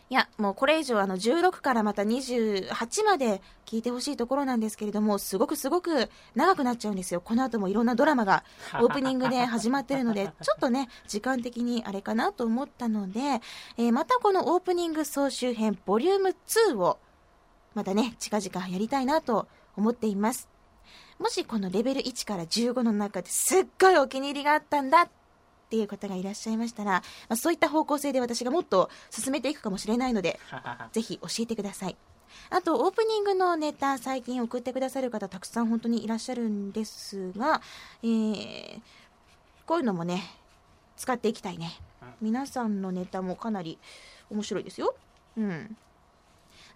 [0.08, 7.20] いや、もうこれ以上あの16からまた28まで聞いてほしいところなんですけれども、すごくすごく長くなっちゃうんですよ。
[7.20, 8.44] この後もいろんなドラマが
[8.80, 13.20] オープニングで始まってるので、ちょっとね、時間的にあれかなと思ったので、
[13.78, 16.98] えーまたこのオープニング総集編ボリューム2を、
[17.74, 20.48] またね、近々やりたいなと思っています。
[21.18, 25.08] もしこのレベル1から15の中ですっごいお気に入りがあったんだっ
[25.68, 30.38] ていう方がいらっしゃいましたら、まあ、そういった方向性で私がもっと進めていくかもしれないので、
[30.92, 31.96] ぜひ教えてください。
[32.50, 37.60] あと、オープニングのネタ、最近送ってくださる方、たくさん本当にいらっしゃるんですが、
[38.02, 38.80] えー、
[39.66, 40.22] こういうのもね、
[40.96, 41.78] 使っていきたいね。
[42.20, 43.78] 皆さんのネタもかなり
[44.30, 44.94] 面白いですよ。
[45.36, 45.76] うん。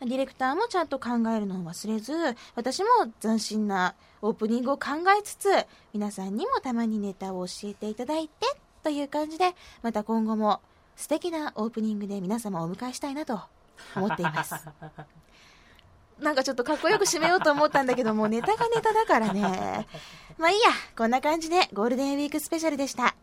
[0.01, 2.13] ディレクターもちゃんと考えるのを忘れず、
[2.55, 2.89] 私も
[3.21, 5.49] 斬新なオープニングを考えつつ、
[5.93, 8.47] 皆さんにもたまにネタを教えていただいて、
[8.83, 10.61] という感じで、また今後も
[10.97, 13.41] 素敵なオープニングで皆様をお迎えしたいなと
[13.97, 14.55] 思っています。
[16.21, 19.87] なんかちょっとかっこよく締めようと思ったんだけども、ネタがネタだからね。
[20.37, 23.15] まあいいや、こんな感じでゴールデンウィークスペシャルでした。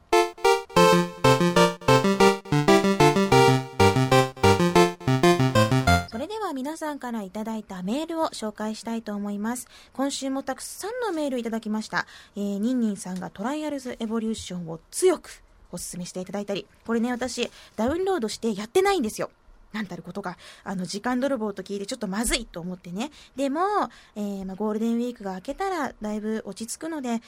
[6.57, 9.67] 皆さんからいただいたメールを紹介したいと思います。
[9.93, 12.05] 今週もたくさんのメールいただきました。
[12.35, 19.29] えー、ニンニンさんがトライアルズエボリューションを強くお勧めしていただいたり、これね、私、ダウンロードしてやってないんですよ。
[19.73, 23.11] なんたることが、あの、時間泥棒と聞いてちょっとまずいと思ってね。
[23.35, 23.61] でも、
[24.15, 27.21] えー、まあ、ゴールデンウィークが明けたらだいぶ落ち着くので、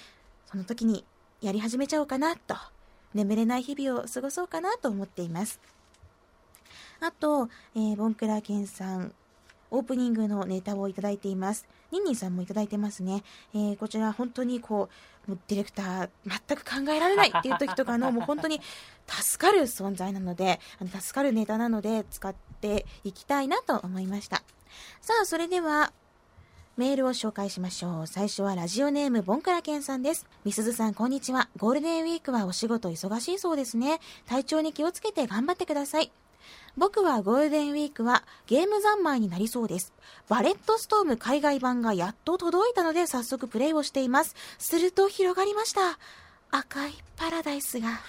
[0.49, 1.06] その時に
[1.41, 2.56] やり始めちゃおうかなと、
[3.13, 5.60] 眠れない日々を過ごそうかなと思っています。
[7.02, 9.13] あと、えー、ボンクラケンさん、
[9.71, 11.67] オープニングのネタをいただいています。
[11.91, 13.23] ニンニンさんもいただいてますね。
[13.54, 18.60] えー、こちら本当にこう、もうディレクター全く考えられないっていう時とかのもう本当に
[19.08, 24.44] 助かる存在なので、あの助かるネタなので使っていきたいなと思いました。
[25.02, 25.94] さあ、それでは、
[26.78, 28.08] メールを紹介しましょう。
[28.08, 30.26] 最初はラジオネームボンクラケンさんです。
[30.46, 31.50] みすずさん、こんにちは。
[31.58, 34.00] ゴールデンウィークはお仕事忙しいそうですね。
[34.26, 36.12] 体調に気をつけて頑張ってください。
[36.78, 39.93] 僕はゴールデンウィークはゲーム三昧になりそうです。
[40.28, 44.36] バレットストーム海外版がやっと届いたので早速プレイをしています。
[44.58, 45.99] すると広がりました。
[46.52, 48.02] 赤いパラダイスが。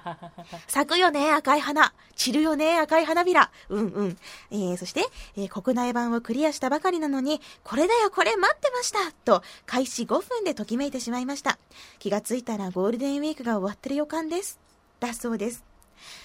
[0.68, 1.94] 咲くよね、赤い花。
[2.14, 3.50] 散るよね、赤い花びら。
[3.70, 4.18] うんうん。
[4.50, 11.58] えー、そして、えー、国内版をクリアしたばかりなのに、これだよ、これ待ってましたと、開始5分でときめいてしまいました。
[11.98, 14.58] 気がついたらゴールデンウィークが終わってる予感です。
[15.00, 15.65] だそうです。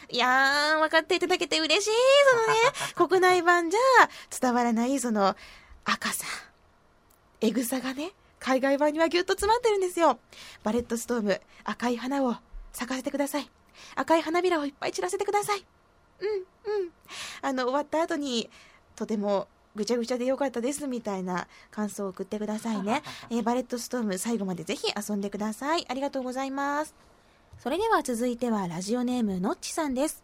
[0.10, 1.92] いやー、分かっていただけて嬉しい。
[2.96, 3.80] そのね、 国内版じゃ
[4.40, 5.36] 伝わらない、その
[5.86, 6.26] 赤さ、
[7.42, 10.20] エグさがね、海外版にはぎゅっと詰まってるんですよ。
[10.64, 12.36] バレットストーム、赤い花を
[12.74, 13.50] 咲かせてください。
[13.96, 15.66] 赤い花びらをいっぱい散らせてください。
[16.20, 16.92] うん、うん。
[17.42, 18.50] あの、終わった後に、
[18.96, 23.04] とてもぐちゃぐちゃでよかったですみたいな感想を送ってくださいね。
[23.30, 25.86] えー、バレットストーム最後までぜひ遊んでください。
[25.88, 26.94] ありがとうございます。
[27.62, 30.24] それでは続いてはラジオネームのっちさんです。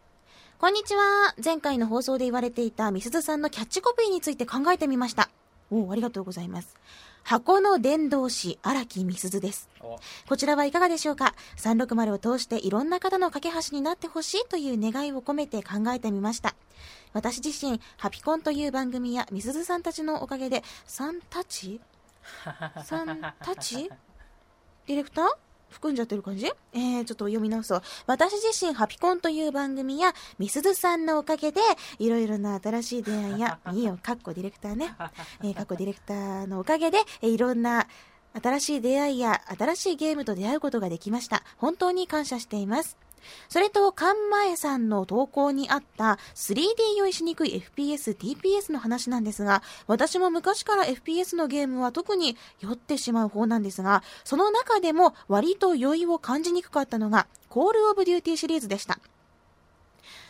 [0.58, 1.36] こんにちは。
[1.42, 5.30] 前回の放送で言われていたみすずさんのキャッチコピーについて考えてみました。
[5.70, 6.74] おお、ありがとうございます。
[7.22, 9.68] 箱の伝道師、荒木みすずです。
[10.28, 16.56] こちらはいかがでしょうか ?360 を通していろんな方の架け橋になってほしいという願いを込めて考えてみました。
[17.12, 21.80] 私自身、ハピコンという番組やみすずさんたちのおかげで、さんたち？
[22.82, 23.88] さんたち？
[24.88, 25.47] ディレクター？
[25.70, 26.46] 含んじゃってる感じ？
[26.72, 27.82] えー、ちょっと読み直そう。
[28.06, 31.60] 私自身、ハピコンという番組や、みすずさんのおかげで、
[31.98, 34.94] いろいろな新しい出会いや、 いいよ、かっこディレクターね。
[35.42, 37.86] えー、かっこディレクターのおかげで、えいろんな
[38.42, 41.42] 新しい出会いや、新しいゲームと出会うことができました。
[41.56, 42.96] 本当に感謝しています。
[43.48, 58.98] それと、カンマエさんの投稿にあった 3D 酔いしにくい FPS、TPS の話なんですが、私も昔から FPS のゲームは特に酔ってしまう方なんですが、その中でも割と酔いを感じにくかったのが、コールオブデューティーシリーズでした。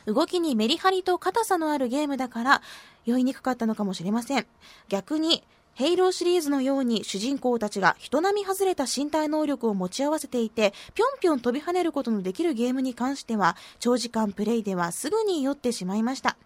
[0.06, 2.62] 動きにメリハリと硬さのあるゲームだから、
[3.04, 4.46] 酔いにくかったのかもしれません。
[4.88, 5.42] 逆に、
[5.78, 16.36] ヘイローシリーズのように主人公たちが人並み外れた身体能力を持ち合わせていて、ぴょんぴょん飛び跳ねることのできるゲームに関しては、長時間プレイではすぐに酔ってしまいました。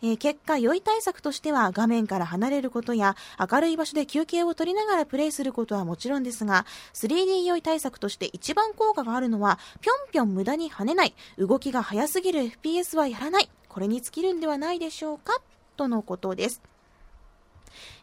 [0.00, 3.16] えー、結果、酔い対策としては画面から離れることや
[3.50, 6.64] 明るい場所で休憩を取りながらプレイすることはもちろんですが、
[6.94, 15.42] 3D 酔い対策として一番効果があるのは、ぴょんぴょん無駄に跳ねない、動きが速すぎる FPS はやらない、これに尽きるんではないでしょうか
[15.76, 16.62] とのことです。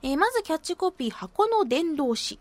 [0.05, 2.39] えー、まずキャッチコピー、箱の伝道師。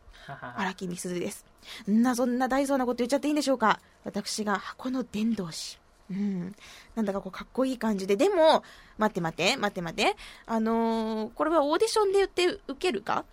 [0.56, 1.46] 荒木美鈴です。
[1.90, 5.78] んな、そんな大層なこと言っちゃっていいんでしょうか私が箱の伝道師。
[6.10, 6.54] うん。
[6.94, 8.16] なんだかこう、かっこいい感じで。
[8.16, 8.62] でも、
[8.98, 10.14] 待って待って、待って待って。
[10.44, 13.24] あのー、これはオーディションで言って受けるか？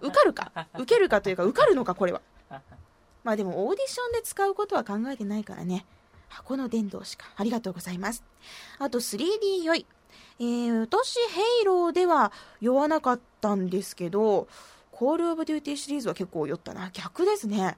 [0.00, 0.68] 受かるか？
[0.78, 2.22] 受けるかというか、受かるのか、これは。
[3.22, 5.84] まあでも、オーディションで使うことは考えてないからね。
[6.28, 7.26] 箱の伝道師か。
[7.36, 8.24] ありがとうございます。
[8.78, 9.86] あと、3D 酔い。
[10.38, 14.48] えー、私、ヘイローでは酔わなかったんですけど、
[14.92, 16.90] コールオブデューティーシリーズは結構酔ったな。
[16.92, 17.76] 逆ですね。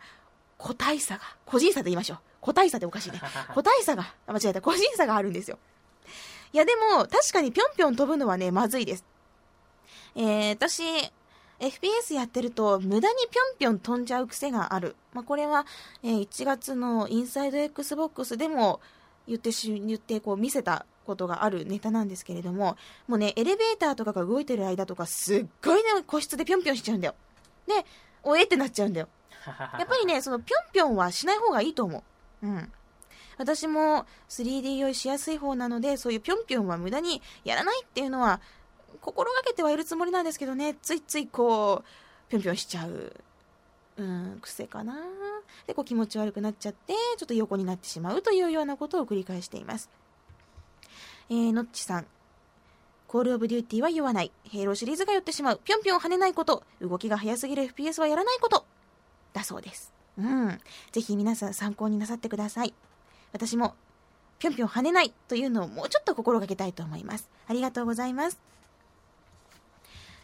[0.56, 2.18] 個体差が、個人差で言いましょう。
[2.40, 3.20] 個体差でおかしいね。
[3.54, 5.58] 個体差が、間違えた、個人差があるんですよ。
[6.52, 9.04] いやでも、確かにぴょんぴょん飛ぶのはね、まずいです。
[10.14, 10.82] ええー、私、
[11.60, 14.96] FPS やってると無駄にぴょんぴょん飛んじゃう癖がある。
[15.12, 15.66] まあ、これは、
[16.02, 18.80] えー1月のインサイド XBOX でも
[19.26, 22.76] 言ってし、言ってこう見せたことがあるネタなんですけれども、
[23.08, 27.14] もうね、エレベーターとかが動いてる間とかすっごいね、個室でぴょんぴょんしちゃうんだよ。
[27.66, 27.86] で、
[28.22, 29.08] おえってなっちゃうんだよ。
[29.46, 32.04] やっぱりね、そのぴょんぴょんはしない方がいいと思
[32.42, 32.46] う。
[32.46, 32.72] うん。
[33.38, 38.40] 私も 3D 用意しやすい方なので、そういうぴょんぴょんは無駄にやらないっていうのは、
[39.00, 43.14] 心がけてはいるつもりなんですけどね、ついついこう、ぴょんぴょんしちゃう、
[43.96, 44.96] うん、癖かな。
[45.66, 49.88] で、こう気持ち悪くなっちゃって、ちょっと横になってしまうというようなことを繰り返しています。
[51.30, 52.06] えー、のっちさん。
[53.06, 54.32] コールオブデューティーは言わない。
[54.44, 55.60] ヘイローシリーズが寄ってしまう。
[55.62, 56.62] ぴょんぴょん跳ねないこと。
[56.80, 58.64] 動きが速すぎる FPS はやらないこと。
[59.32, 59.92] だそうです。
[60.18, 60.60] うん。
[60.92, 62.74] ぜひ皆さん参考になさってください。
[63.32, 63.74] 私も、
[64.38, 67.28] ぴょんぴょん跳ねないというのをもうちょっと心がけたいと思います。
[67.46, 68.38] ありがとうございます。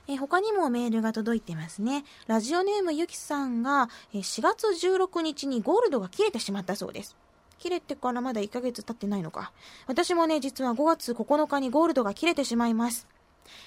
[0.07, 2.05] え他にもメールが届いてますね。
[2.27, 7.17] ラジオネームゆきさんが、え4月16日にゴールドが切れてしまったそうです。
[7.65, 9.51] 切れてからまだ1ヶ月経ってないのか。
[9.87, 13.07] 私もね、実は5月9日にゴールドが切れてしまいます。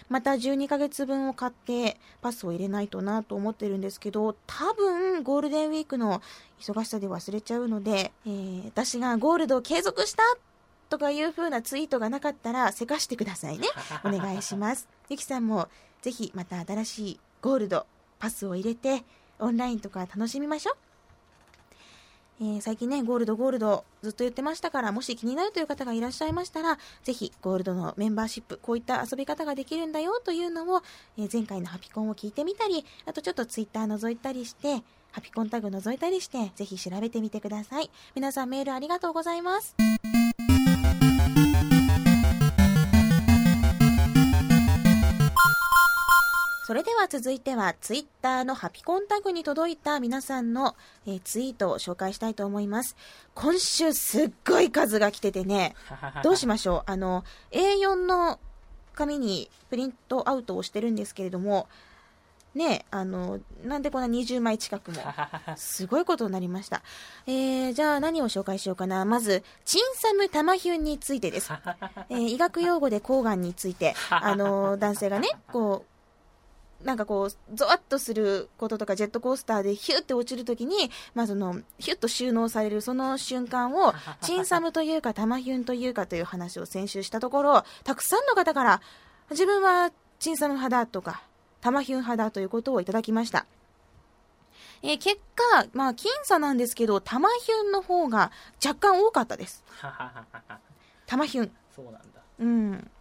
[0.08, 6.22] また12ヶ月分を買ってパスを入れないとなと思ってるんですけど、多分ゴールデンウィークの
[6.60, 10.22] 忙しさで忘れちゃうので、えー私がゴールドを継続した
[10.90, 13.68] とかいう風なツイートがなかったら、せかしてくださいね。
[14.04, 14.88] お願いします。
[15.10, 15.70] ゆきさんも
[16.04, 17.88] ぜひまた新しいゴールド、
[18.20, 19.04] パスを入れて、
[19.40, 20.87] オンラインとか楽しみましょう。
[22.40, 30.84] えー最近ね、ゴールドゴールドずっと言ってましたから、もし気になるという方がいらっしゃいましたら、ぜひゴールドのメンバーシップ、こういった遊び方ができるんだよというのを、
[31.18, 37.90] えー前回のハピコンを聞いてみたり、あとちょっとツイッター覗いたりして、ハピコンタグ覗いたりして、ぜひ調べてみてください。
[38.14, 39.76] 皆さんメールありがとうございます。
[46.68, 52.98] それでは続いてはツイッターのハピコンタグに届いた皆さんの、えーツイートを紹介したいと思います。
[53.36, 55.76] 今週すっごい数が来ててね、
[56.24, 56.92] どうしましょう？
[56.92, 58.38] あの、A4 の
[58.96, 61.70] 紙にプリントアウトをしてるんですけれども、
[62.54, 65.02] ねあの、なんでこんな20枚近くも。
[65.56, 66.82] すごいことになりました。
[67.28, 69.06] えー、じゃあ何を紹介しようかな？
[69.06, 71.50] まず、チンサムタマヒュンについてです。
[72.10, 75.97] えー医学用語で抗がんについて、あの、男性がね、こう、
[76.84, 88.82] なんかこう、ゾワッとすることとか、ジェットコースターでヒューって落ちるときに、まあその、ヒュッと収納されるその瞬間を、 チンサムというか、タマヒュンというかという話を先週したところ、たくさんの方から、
[89.32, 91.24] 自分はチンサム派だとか、
[91.62, 93.46] タマヒュン派だということをいただきました。
[94.84, 98.32] えー結果、まあ、僅差なんですけど、タマヒュンの方が
[98.64, 99.64] 若干多かったです。
[101.08, 101.52] タマヒュン。
[101.76, 102.00] そうなんだ。
[102.40, 102.92] うん。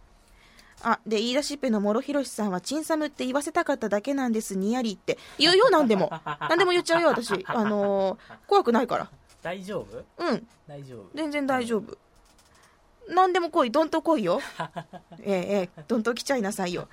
[0.83, 5.17] あ、で、言い出しっぺの諸広さんは、チンサムって言わせたかっただけなんです、にやりって。
[5.37, 6.11] 言うよ、 なんでも。
[6.39, 7.43] なんでも言っちゃうよ、私。
[7.47, 8.17] あのー
[8.47, 9.09] 怖くないから。
[9.41, 10.03] 大丈夫？
[10.17, 11.97] うん、大丈夫全然大丈夫。
[13.09, 14.41] なんでも来い、どんと来いよ。
[15.23, 16.87] ええええ、どんと来ちゃいなさいよ。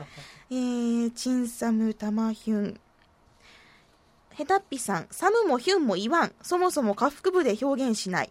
[0.51, 2.81] えー、チンサム、タマヒュン。
[4.31, 6.33] ヘタッピさん、サムもヒュンも言わん。
[6.43, 8.31] そもそも下腹部で表現しない。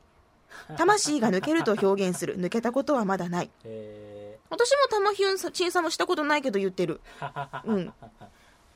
[0.78, 2.39] 魂が抜けると表現する。
[2.39, 3.49] 抜けたことはまだない。
[3.66, 4.12] え
[4.54, 7.01] 私もタマヒュン、チンサムしたことないけど言ってる。
[7.20, 7.93] ー、 うん。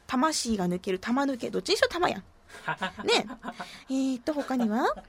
[0.08, 1.50] 魂が抜ける、玉抜け。
[1.52, 2.24] どっちにしろ玉やん。
[3.06, 3.28] ね
[3.90, 3.90] え。
[3.90, 4.88] えーと、他には？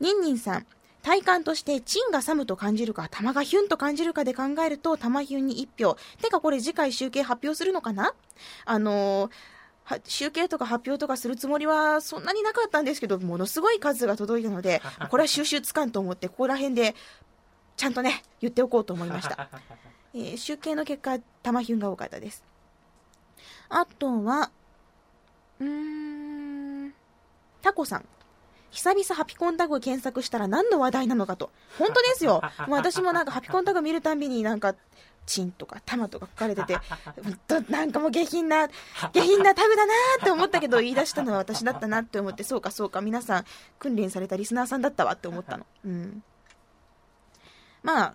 [0.00, 0.66] ニンニンさん。
[1.02, 5.96] 体感として、チンがサムと感じるか、玉がヒュンと感じるかで考えると、玉ヒュンに1票。
[6.20, 8.14] てか、これ次回集計発表するのかな？
[8.64, 9.30] あのー
[9.84, 16.94] は集計とか発表とかするつもりはそんなになかったんですけど、ものすごい数が届いたので、これは収集つかんと思って、ここら辺で、
[17.78, 19.48] ちゃんとね、言っておこうと思いました。
[20.12, 22.42] えー集計の結果、玉ヒュンが多かったです。
[23.68, 24.50] あとは、
[25.60, 26.94] うーん、
[27.62, 28.04] タコさん。
[28.70, 31.50] 久々ハピコンタグ検索したら何の話題なのかと。
[31.78, 32.42] 本当ですよ。
[32.66, 34.74] もう私もなんかハピコンタグ見るたんびになんか、
[35.24, 36.78] チンとかタマとか書かれてて、
[37.70, 38.68] なんかもう下品な、
[39.12, 43.44] 下品なタグだなーって思ったけど、言い出したのは私だったなって思って、そうかそうか、皆さん
[43.78, 45.66] 訓練されたリスナーさんだったわって思ったの。
[45.84, 46.24] うん。
[47.82, 48.14] まあ、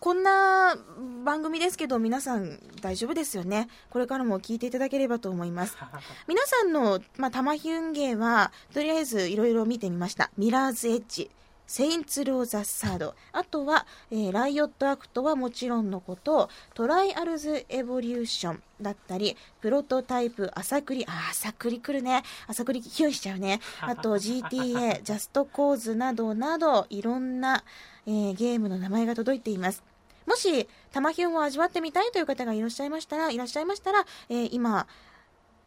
[0.00, 0.76] こんな
[1.24, 3.68] 番組ですけど、皆さん大丈夫ですよね。
[3.90, 5.76] これからも聞いていただければと思います。
[6.26, 10.30] 皆さんの、まあ、玉ヒュン芸は、とりあえずいろいろ見てみました。
[10.38, 11.30] ミラーズエッジ、
[11.66, 22.24] セインツロウザサード、あとは、えーライオットアクトはもちろんのこと、トライアルズエボリューションだったり、プロトタイプ、アサクリ、あー、アサクリ来るね。
[22.48, 23.60] アサクリヒュンしちゃうね。
[23.82, 27.62] あと GTA、ジャストコーズなどなど、いろんな、
[28.10, 29.84] えーゲームの名前が届いています。
[30.26, 34.86] もしし、玉ヒュンを味わってみたいという方がいらっしゃいましたら、いらっしゃいましたら、えー今、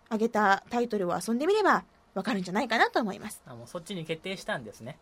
[0.07, 3.41] 挙げたタイトルを遊んでみれば、わかるんじゃないかなと思います。
[3.45, 4.97] あもうそっちに決定したんですね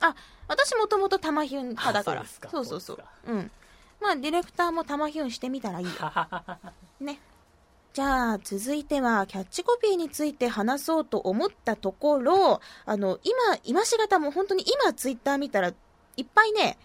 [0.00, 0.14] あ、
[0.46, 2.20] 私もともと玉ヒュン派だから。
[2.20, 3.50] あそうそうそうそううん。
[4.00, 5.92] まあ、ディレクターも玉ヒュンしてみたらいいよ。
[7.00, 7.18] ね。
[7.94, 13.34] じゃあ、続いては、キャッチコピーについて話そうと思ったところ、あの、今、
[13.64, 15.72] 今しがたも本当に今ツイッター見たら、
[16.16, 16.78] いっぱいね、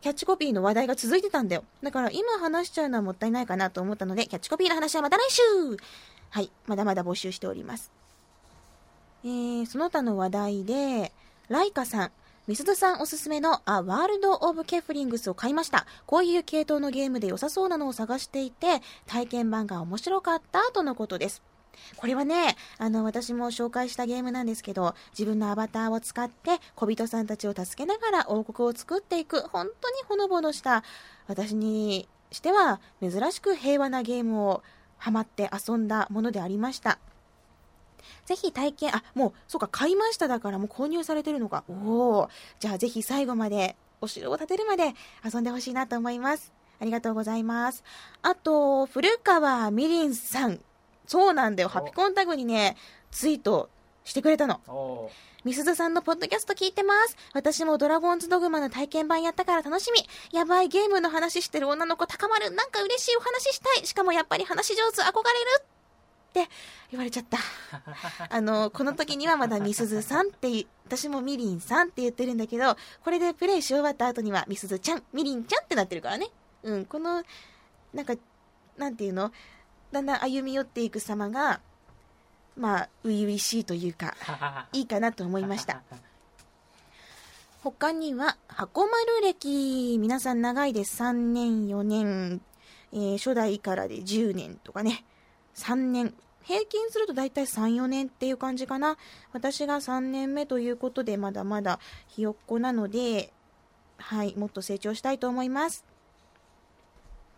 [0.00, 1.64] キャッチコピーの話題が続いてたんだよ。
[1.82, 5.42] だから今話しちゃうのはもったいないかなと思ったので、キャッチコピーの話はまた来週
[6.30, 7.90] はい、まだまだ募集しております。
[9.24, 11.12] えー、その他の話題で、
[11.48, 12.10] ライカさん、
[12.46, 15.86] ミスドさんおすすめのあワールド・オブ・ケフリングスを買いました。
[16.06, 21.42] こういう系統のゲームで良さそうなのを探していて、体験版が面白かったとのことです。
[21.96, 30.84] これはね、あの、私も紹介したゲームなんですけど、自分のアバターを使って小人さんたちを助けながら王国を作っていく、本当にほのぼのした、
[31.26, 34.62] 私にしては珍しく平和なゲームを
[34.98, 36.98] ハマって遊んだものでありました。
[38.26, 41.64] ぜひ体験、あ、もう、そうか、買いましただからもう購入されてるのか。
[41.68, 46.52] おおじゃあぜひ最後まで、お城を建てるまで遊んでほしいなと思います。
[46.80, 47.84] ありがとうございます。
[48.22, 50.60] あと、古川みりんさん。
[51.10, 51.66] そうなんだよ。
[51.66, 52.76] おハピコンタグにね、
[53.10, 53.68] ツイート
[54.04, 54.60] してくれたの。
[55.42, 57.16] みすずさんのポッドキャスト聞いてます。
[57.32, 60.06] 私もドラゴンズドグマの体験版やったから楽しみ。
[60.30, 62.52] やばい、ゲームの話してる女の子高まる。
[62.52, 63.86] なんか嬉しいお話したい。
[63.88, 65.64] しかもやっぱり話上手、憧れる。
[66.30, 66.48] って
[66.92, 67.38] 言われちゃった。
[68.30, 76.28] あの、この時にはまだみすずさんっていう、私もみりんさんって言ってるんだけど、これでプレイし終わった後にはみすずちゃん、みりんちゃんってなってるからね。
[76.62, 77.24] うん、この、
[77.92, 78.14] なんか、
[78.76, 79.32] なんていうの？
[79.92, 81.60] だんだん歩み寄っていく様が、
[82.56, 84.14] まあ、初々しいというか、
[84.72, 85.82] いいかなと思いました。
[87.62, 89.98] 他には、箱丸歴。
[89.98, 91.02] 皆さん長いです。
[91.02, 92.40] 3年、4年、
[92.92, 95.04] えー初代からで10年とかね。
[95.54, 96.14] 3年。
[96.42, 98.96] 平均すると大体3、4年っていう感じかな。
[99.32, 103.32] 私が3年目ということで、まだまだひよっこなので、
[103.98, 105.84] はい、もっと成長したいと思います。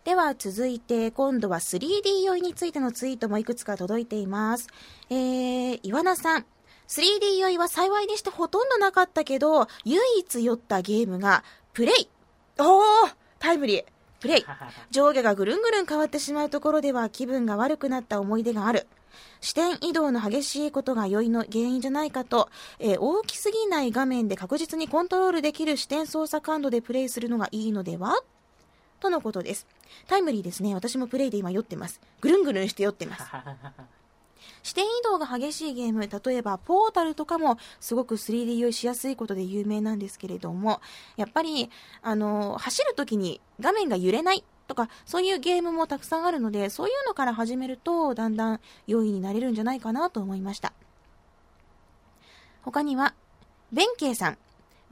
[0.05, 4.67] では続いて今度は 3D 酔いについてのツイートもいくつか届いています。
[5.11, 6.47] えー、岩名さん。
[6.89, 12.09] 3D 酔いは幸いにしてほとんどなかったけど、唯一酔ったゲームが、プレイ。
[12.59, 13.85] おータイムリー。
[14.19, 14.45] プレイ。
[14.91, 18.89] 上下がぐるんぐるん変わってしまうところでは気分が悪くなった思い出がある。
[19.41, 22.49] 視点移動の激しいことが酔いの原因じゃないかと、
[22.81, 28.17] えー大きすぎない画面で確実にコントロールできる視点操作感度でプレイするのがいいのでは？
[29.03, 29.67] とのことです。
[30.07, 30.75] タイムリーですね。
[30.75, 32.01] 私もプレイで今酔ってます。
[32.21, 33.25] ぐるんぐるんして酔ってます。
[34.63, 40.81] 視点移動が激しいゲーム、例えばポータルとかもすごく 3D 酔いしやすいことで有名なんですけれども、
[41.17, 41.69] やっぱり、
[42.01, 50.73] あの、走るときに画面が揺れないとか、そういうゲームもたくさんあるので、そういうのから始めると、だんだん良いになれるんじゃないかなと思いました。
[52.63, 53.15] 他には、
[53.73, 54.39] 弁慶さん。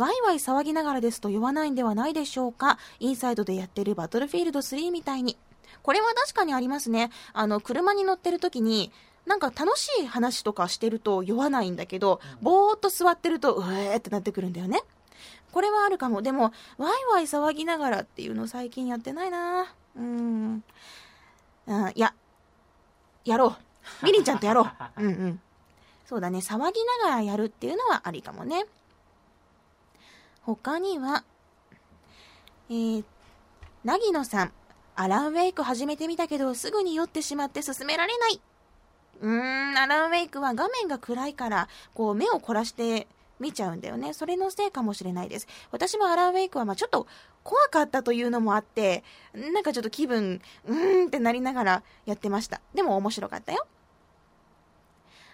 [0.01, 2.79] ワイワイ騒ぎながらですと酔わないんではないでしょうか。
[3.01, 5.37] インサイドでやってるバトルフィールド3みたいに。
[5.83, 7.11] これは確かにありますね。
[7.35, 8.93] あの、車に乗ってる時に、
[9.27, 14.81] なんか楽しい話とかしてると酔わないんだけど、ぼーっと座ってると、うえーってなってくるんだよね。
[15.53, 16.23] これはあるかも。
[16.23, 20.65] でも、ワイワイ騒ぎながらっていうの最近やってないなうーん。
[21.69, 22.15] あいや、
[23.27, 23.49] やろ
[24.03, 24.07] う。
[24.07, 24.71] みりんちゃんとやろう。
[24.97, 25.41] うんうん。
[26.07, 26.39] そうだね。
[26.39, 28.65] 騒ぎながらやるっていうのはありかもね。
[30.57, 31.23] 他には、
[32.69, 33.05] えー、
[33.85, 34.53] なぎのさん。
[34.97, 38.41] アランウェイク始めてみたけど、すぐに酔ってしまって進められない。
[39.21, 43.07] うーん、アランウェイクは画面が暗いから、こう目を凝らして
[43.39, 44.13] 見ちゃうんだよね。
[44.13, 45.47] それのせいかもしれないです。
[45.71, 47.07] 私もアランウェイクはまちょっと
[47.45, 52.61] 怖かったというのもあって、なんかちょっと気分、うーんってなりながらやってました。
[52.75, 53.67] でも面白かったよ。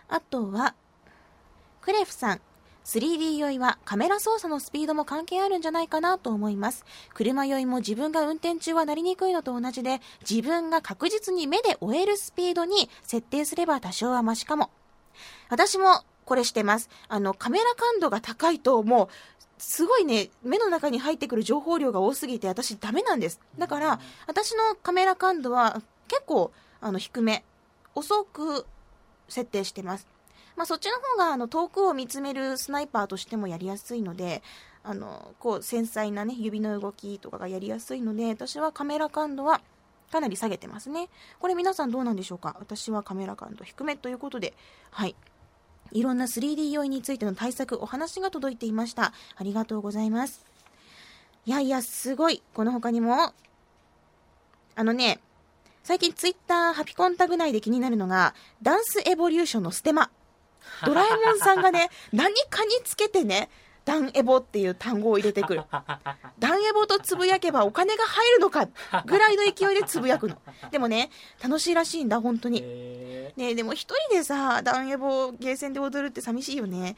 [0.09, 0.75] あとは、
[1.81, 2.41] クレフさん。
[2.87, 6.85] 3D 酔いはカメラ操作のスピードも関係あるんじゃないかなと思います。
[7.15, 14.71] 車酔いも自分が運転中はなりにくいのと同じで、自分が確実に目で追えるスピードに設定すれば多少はマシかも。
[15.49, 16.89] 私もこれしてます。
[17.09, 19.09] あの、カメラ感度が高いともう、
[19.59, 23.41] すごいね、目の中に入ってくる情報量が多すぎて私ダメなんです。
[23.59, 27.43] だから、私のカメラ感度は結構、あの、低め。
[27.97, 28.65] 遅く
[29.29, 30.16] 設定してます。
[30.57, 34.43] まあ、そっちの方があの遠くを見つめるスナイパーとしてもやりやすいので
[34.83, 39.61] あのこう繊細な、ね、指の動きとかがやりやすいので私はカメラ感度は
[40.11, 41.09] かなり下げてますね。
[41.41, 42.57] これ皆さんどうなんでしょうか？
[42.61, 44.55] 私はカメラ感度低めということで
[44.91, 45.15] はい。
[45.93, 49.13] いろんな 3D 用意についての対策お話が届いていました。
[49.37, 50.45] ありがとうございます。
[51.45, 52.43] いやいや、すごい。
[52.55, 53.33] この他にも、
[54.75, 55.21] あのね、
[55.85, 60.11] 最近ツイッターハピコンタグ内で気になるのが、ダンスエボリューションのステマ。
[60.85, 63.49] ドラえもんさんがね、何かにつけてね、
[63.85, 65.63] ダンエボっていう単語を入れてくる。
[66.39, 68.69] ダンエボとつぶやけばお金が入るのか
[69.07, 70.37] ぐらいの勢いでつぶやくの。
[70.73, 71.11] でもね、
[71.43, 72.63] 楽しいらしいんだ、本当に。
[72.65, 76.97] へねえ、でも一人でさ、ダンエボゲーセンで踊るって寂しいよね。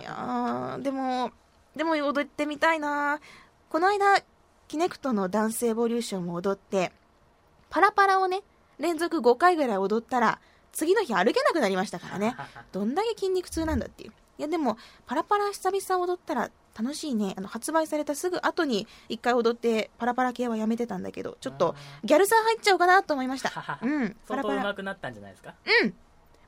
[0.00, 1.30] いやーでも、
[1.76, 3.20] でも踊ってみたいな
[3.68, 4.22] この間、
[4.68, 6.92] キネクトのダンスエボリューションを踊って、
[7.70, 8.42] パラパラをね、
[8.78, 10.40] 連続5回ぐらい踊ったら、
[10.76, 12.36] 次の日歩けなくなりましたからね。
[12.70, 14.12] どんだけ筋肉痛なんだっていう。
[14.38, 17.32] いやでも、パラパラ久々踊ったら楽しいね。
[17.38, 21.74] あの、発売されたすぐ後に一回踊って、パラパラ系はやめてたんだけど、ちょっと、
[22.04, 23.50] ギャルさん入っちゃおうかなと思いました。
[23.80, 24.16] うん。
[24.28, 24.62] パラパラ。
[24.62, 25.54] 上手くなったんじゃないですか？
[25.82, 25.94] うん。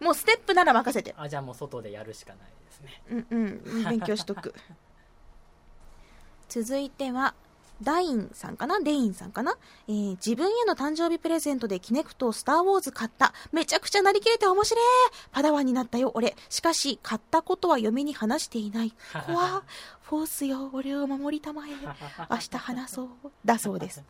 [0.04, 1.14] もうステップなら任せて。
[1.16, 4.54] あじゃあもう外でやるしかないですねうんうん、勉強しとく。
[6.48, 7.34] 続いては、
[7.82, 8.80] ダインさんかな？
[8.80, 9.56] デインさんかな、
[9.86, 13.32] えー自分への誕生日プレゼントでキネクトスターウォーズ買った。
[13.52, 14.84] めちゃくちゃなりきれて面白い。
[15.30, 16.36] パダワンになったよ、俺。
[16.48, 18.92] しかし、買ったことは嫁に話していない。
[19.26, 19.62] 怖
[20.02, 21.70] フォースよ、俺を守りたまえ。
[22.30, 23.08] 明日話そう。
[23.44, 24.02] だそうです。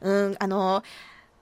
[0.00, 0.82] うん、あの、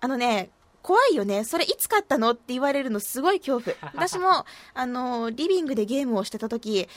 [0.01, 0.51] あのね、
[0.83, 1.45] 怖いよね。
[1.45, 3.93] それいつ買ったのって言われるのすごい恐怖。
[3.95, 6.89] 私も、あの、リビングでゲームをしてた時、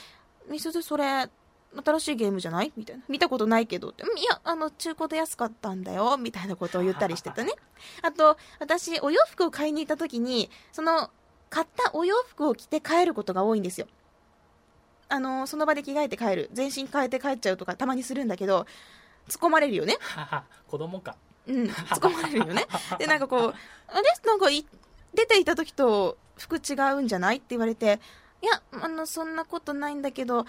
[0.48, 1.28] みすずそれ、
[1.84, 2.72] 新しいゲームじゃない？
[2.76, 3.02] みたいな。
[3.08, 3.88] 見たことないけど。
[3.88, 6.16] うんいや、あの、中古で安かったんだよ。
[6.16, 7.52] みたいなことを言ったりしてたね。
[8.02, 11.10] あと、私、お洋服を買いに行った時に、その、
[11.50, 13.86] 買ったお洋服を着て帰ることが多いんですよ。
[15.08, 16.50] あの、その場で着替えて帰る。
[16.52, 18.66] 全身変えて帰っちゃうとかたまにするんだけど、
[19.28, 19.96] 突っ込まれるよね。
[20.68, 22.66] 子供かうん、突っ込まれるよね。
[22.98, 23.54] で、なんかこう、
[23.88, 24.02] あれ？
[24.24, 24.66] なんかい、
[25.14, 27.36] 出ていた時と服違うんじゃない？
[27.36, 28.00] って言われて、
[28.42, 30.44] いや、あの、そんなことないんだけど、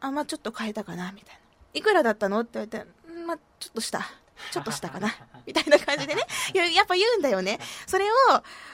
[0.00, 1.40] あ、まあちょっと変えたかな、みたいな。
[1.74, 2.40] いくらだったの？
[2.40, 4.06] って言われて、うんまあちょっとした。
[4.52, 5.14] ちょっとしたかな。
[5.46, 6.22] みたいな感じでね。
[6.54, 7.58] いや、やっぱ言うんだよね。
[7.86, 8.14] それを、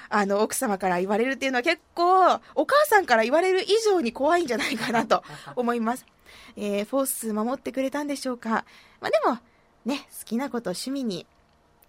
[0.08, 5.24] あの、奥様から言われるっていうのは結構、お母さんから言われる以上に怖いんじゃないかなと
[5.56, 6.06] 思います。
[6.56, 8.64] えー、フォース守ってくれたんでしょうか。
[9.00, 9.38] まあでも、
[9.84, 11.26] ね、好きなことを趣味に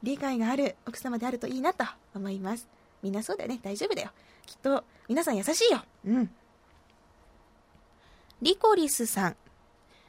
[0.03, 1.85] 理解がある奥様であるといいなと
[2.15, 2.67] 思います。
[3.01, 3.59] みんなそうだよね。
[3.61, 4.11] 大丈夫だよ。
[4.45, 5.83] きっと、皆さん優しいよ。
[6.05, 6.31] うん。
[8.41, 9.35] リコリスさん。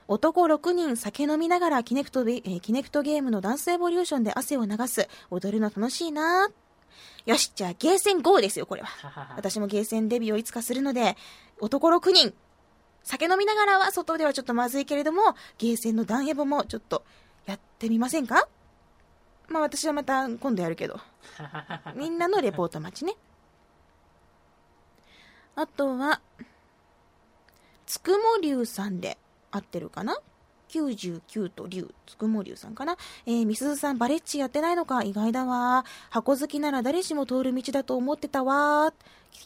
[0.06, 5.08] 男6人酒飲みながらキネクトビ、えーキネクトゲームのダンスエボリューションで汗を流す。
[5.30, 6.48] 踊るの楽しいな
[7.26, 8.88] よし、じゃあゲーセン GO ですよ、これは。
[9.36, 11.16] 私もゲーセンデビューをいつかするので、
[11.60, 12.34] 男6人。
[13.02, 17.04] 酒飲みながらは外ではちょっとまずいけれども、ゲーセンのダンエボもちょっと
[17.46, 18.48] やってみませんか？
[19.48, 21.00] まあ私はまた今度やるけど。
[21.94, 23.14] みんなのレポート待ちね。
[25.54, 26.20] あとは、
[27.88, 29.16] つくもりゅうさんで
[29.50, 30.18] 合ってるかな
[30.68, 32.98] ?99 と竜、つくもりゅうさんかな？
[33.24, 35.02] えー、みすずさんバレッチやってないのか？
[35.02, 35.86] 意外だわ。
[36.10, 38.92] 箱好きなら誰しも通る道だと思ってたわ。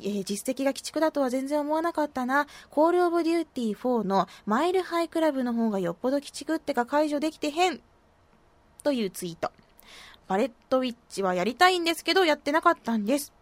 [0.01, 2.49] えー実績が鬼畜だとは全然思わなかったな。
[2.70, 7.80] コールオブデューティー4のマイルハイクラブの方がよっぽど鬼畜ってか解除できてへん。
[8.82, 9.53] というツイート。
[10.26, 13.32] バレットウィッチはやりたいんですけど、やってなかったんです。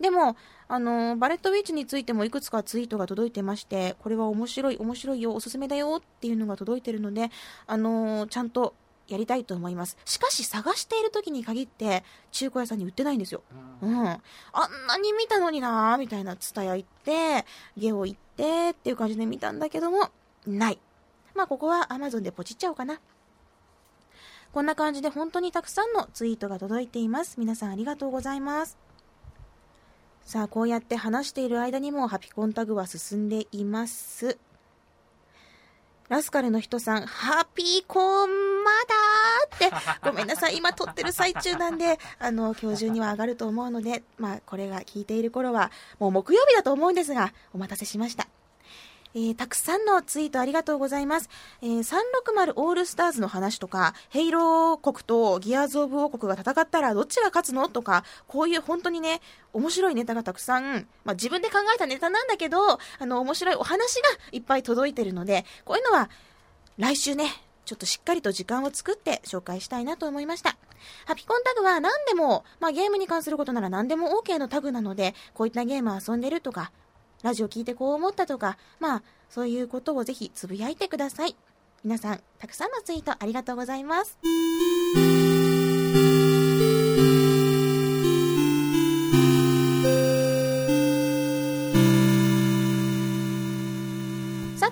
[0.00, 0.36] でも、
[0.72, 7.30] あの、バレットウィッチについてもいくつかツイートが届いてまして、これは面白い、面白いよ、おすすめだよっていうのが届いてるので、
[7.66, 8.72] あの、ちゃんと
[9.06, 9.98] やりたいと思います。
[10.06, 13.42] しかし、探している時に限って、中古屋さんに売ってないんですよ。
[13.82, 13.98] うん。
[13.98, 14.20] あん
[14.86, 17.44] なに見たのになーみたいな、ツタヤ行って、
[17.76, 20.08] ゲオ行ってっていう感じで見たんだけども、
[20.46, 20.78] ない。
[21.34, 22.98] まあ、ここは Amazon でポチっちゃおうかな。
[24.52, 27.38] こんな感じで本当にたくさんのツイートが届いています。
[27.38, 28.78] 皆さんありがとうございます。
[30.24, 34.38] さあ、こうやって話している間にもハピコンタグは進んでいます。
[36.08, 38.30] ラスカルの人さん、ハピコン
[38.64, 38.70] ま
[39.60, 48.28] だーって、 ごめんなさい、今撮ってる最中なんで、あの、今日中には上がると思うので、まあ、これが聞いている頃は、もう木曜日だと思うんですが、お待たせしました。
[49.14, 51.28] えーたくさんのツイートありがとうございます。
[51.60, 59.20] えー360オールスターズの話とか、ヘイロー国とギアーズ・オブ王国が戦ったらどっちが勝つのとか、こういう本当にね、
[59.52, 66.08] 面白いネタがたくさん、まあ自分で考えたネタなんだけど、あの、面白いお話がいっぱい届いてるので、こういうのは
[66.78, 67.26] 来週ね、
[67.64, 70.56] ちょっとしっかりと時間を作って紹介したいなと思いました。
[71.06, 76.72] ハピコンタグは何でも、まあゲームに関することなら何でも OK のタグなので、こういったゲーム遊んでるとか、
[77.22, 81.36] ラジオ聞いてこう思ったとか、まあ、そういうことをぜひつぶやいてください。
[81.84, 84.18] 皆さん、たくさんのツイートありがとうございます。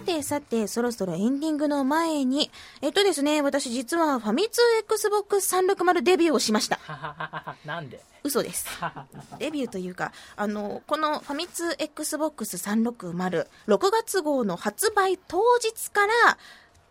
[0.01, 2.51] て、てさて、そろそろエンディングの前に、
[2.83, 6.79] えっとですね、私実はファミ通 Xbox360 デビューをしました。
[7.65, 8.03] なんで？
[8.23, 8.67] 嘘です。
[9.39, 16.39] デビューというか、あの、このファミ通 Xbox360、6月号の発売当日から、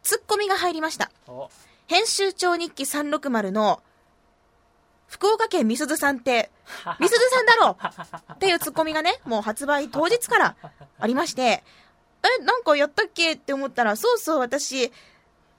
[0.03, 1.12] ツッコミが入りました。
[1.28, 1.49] お
[1.88, 3.82] 編集長日記360の、
[5.07, 6.51] 福岡県みすずさんって、
[6.99, 7.78] みすずさんだろ
[8.34, 10.55] っていうツッコミがね、もう発売当日から
[10.99, 11.64] ありまして、
[12.40, 13.34] え、なんかやったっけ？
[13.34, 14.92] って思ったら、そうそう、私、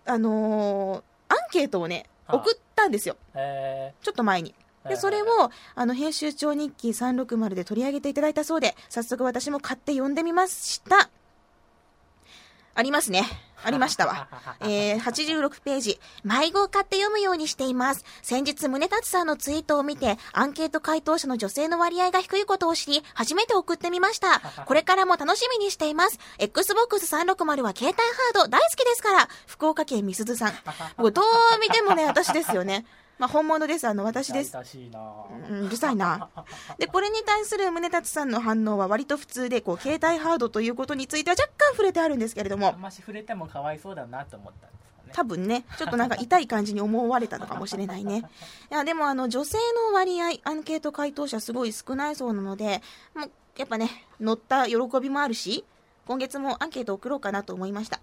[0.06, 1.02] あのー
[1.32, 3.16] アンケートをね、はあ送ったんですよ。
[3.34, 4.54] えちょっと前に。
[4.88, 5.26] で、それを、
[5.74, 11.10] あの、編集長日記360で取り上げていただいたそうで、早速私も買って読んでみました。
[12.80, 13.24] ありますね。
[13.62, 14.26] ありましたわ。
[14.60, 16.00] えー、86ページ。
[16.24, 18.06] 迷子を買って読むようにしています。
[18.22, 24.40] 先日、宗達さんのツイートを見て、アンケート回答者の女性の割合が低いことを知り、初めて送ってみました。
[24.64, 26.18] これからも楽しみにしています。
[26.38, 30.54] Xbox 360は携帯ハード大好きですから、福岡県みすずさん。
[30.96, 31.24] もうどう
[31.60, 32.86] 見てもね、私ですよね。
[33.20, 33.86] まあ、本物です。
[33.86, 34.56] あの、私です。
[34.56, 36.30] うんうるさいな。
[36.78, 44.70] で、これに対する宗達さんの反応は割と普通で、こう、 携帯ハードということについては若干触れてあるんですけれどあもん、まし触れてもかわいそうだなと思ったん
[45.12, 48.24] 多分ね、ちょっとなんか痛い感じに思われたのかもしれないね。
[48.70, 49.58] いや、でもあの、女性
[49.90, 52.80] の割合、アンケート回答者すごい少ないそうなので、
[53.14, 55.66] もう、やっぱね、乗った喜びもあるし、
[56.10, 58.00] 今月もアンケート送ろうかなと思いました。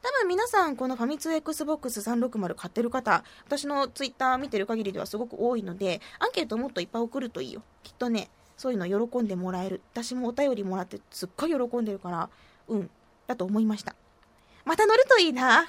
[0.00, 7.64] 多分皆さん、このファミ通 Xbox360 買ってる方、私のツイッター見てる限りではすごく多いので、アンケートもっといっぱい送るといいよ。
[7.82, 9.80] きっとね、そういうの喜んでもらえる。
[9.92, 12.30] 私もお便りもらってすっごい喜んでるから、
[12.68, 12.90] うん、
[13.26, 13.96] だと思いました。
[14.64, 15.66] また乗るといいな。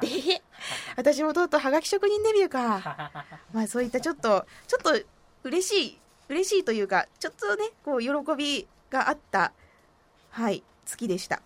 [0.00, 0.42] で、
[0.96, 3.12] 私もとうとうはがき職人デビューか。
[3.52, 4.98] まあそういったちょっと、ちょっと
[5.44, 8.08] 嬉しい、嬉しいというか、ちょっとね、こう、喜
[8.38, 9.52] びがあった、
[10.30, 11.42] はい、月でした。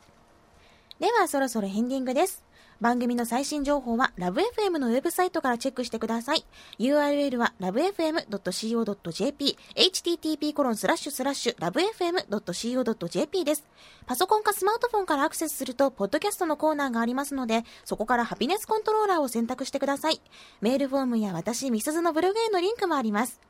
[1.01, 2.45] では、そろそろエンディングです。
[2.81, 6.47] 番組の最新情報は、ラブ f m のウェブサイトからチェックしてください。
[6.79, 13.67] URL は、lovefm.co.jp、http コロンスラッシュスラッシュ、lovefm.co.jp です。
[14.07, 20.23] パソコンかスマートフォンからアクセスすると、ポッドキャストのコーナーがありますので、そこからハピネスコントローラーを選択してください。
[20.63, 23.41] メールフォームや私、みすずのブログへのリンクもあります。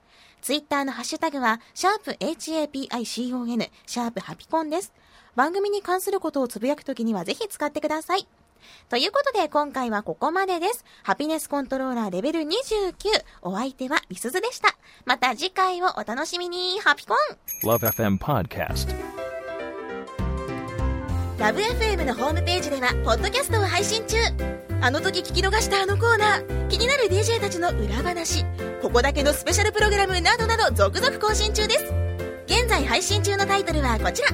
[0.43, 4.93] ツイッターのハッシュタグは、シャープ HAPICON、シャープハピコンです。
[5.37, 8.27] 番組に関することをつぶやくときにはぜひ使ってください。
[8.89, 10.85] ということで、今回はここまでです。
[11.03, 12.53] ハピネスコントローラーレベル29。
[13.43, 14.77] お相手はみすずでした。
[15.05, 16.79] また次回をお楽しみに。
[16.81, 18.95] ハピコン Love FM Podcast.
[21.39, 24.19] ラブ f m のホームページでは、ポッドキャストを配信中。
[24.83, 28.45] あの時聞き逃したあのコーナー、気になる DJ たちの裏話、
[28.83, 32.10] ここだけのスペシャルプログラムなどなど続々更新中です。
[32.51, 34.29] 現在配信中のタイトルはこちら。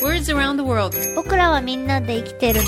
[0.00, 0.96] Words around the world.
[1.16, 2.60] 僕らはみんなで生きてる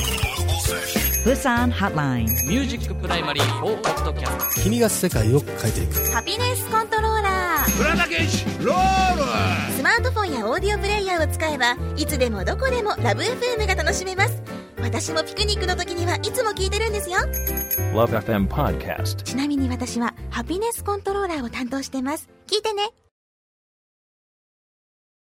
[1.24, 2.24] Busan Hotline.
[2.48, 7.70] ミュージックプライマリー4ポッドキャスト君が世界を変えていくハピネスコントローラー。
[9.76, 14.42] スマートフォンやオーディオプレイヤーを使えば、いつでもどこでもラブ FM が楽しめます。
[14.82, 17.18] 私もピクニックの時にはいつも聞いてるんですよ。
[17.94, 19.22] Love FM Podcast.
[19.22, 22.28] ちなみに私はハピネスコントローラーを担当してます。
[22.48, 22.90] 聞いてね。